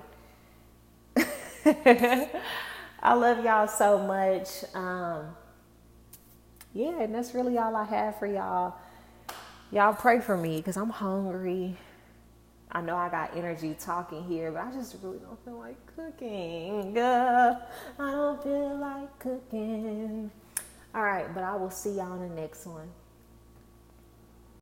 I 3.03 3.15
love 3.15 3.45
y'all 3.45 3.67
so 3.67 3.99
much. 3.99 4.65
Um, 4.75 5.35
yeah, 6.75 7.01
and 7.01 7.15
that's 7.15 7.35
really 7.35 7.57
all 7.57 7.75
I 7.75 7.85
have 7.85 8.19
for 8.19 8.27
y'all. 8.27 8.75
Y'all 9.71 9.95
pray 9.95 10.21
for 10.21 10.37
me 10.37 10.59
because 10.59 10.77
I'm 10.77 10.91
hungry. 10.91 11.77
I 12.71 12.81
know 12.81 12.97
I 12.97 13.09
got 13.09 13.37
energy 13.37 13.77
talking 13.79 14.25
here, 14.25 14.51
but 14.51 14.63
I 14.63 14.73
just 14.73 14.97
really 15.03 15.19
don't 15.19 15.43
feel 15.45 15.59
like 15.59 15.77
cooking. 15.97 16.99
Uh, 16.99 17.61
I 17.99 18.11
don't 18.11 18.43
feel 18.43 18.77
like 18.77 19.19
cooking. 19.19 20.31
All 20.95 21.03
right, 21.03 21.33
but 21.33 21.45
I 21.45 21.57
will 21.57 21.71
see 21.71 21.93
y'all 21.93 22.21
in 22.21 22.29
the 22.29 22.41
next 22.41 22.67
one. 22.67 22.89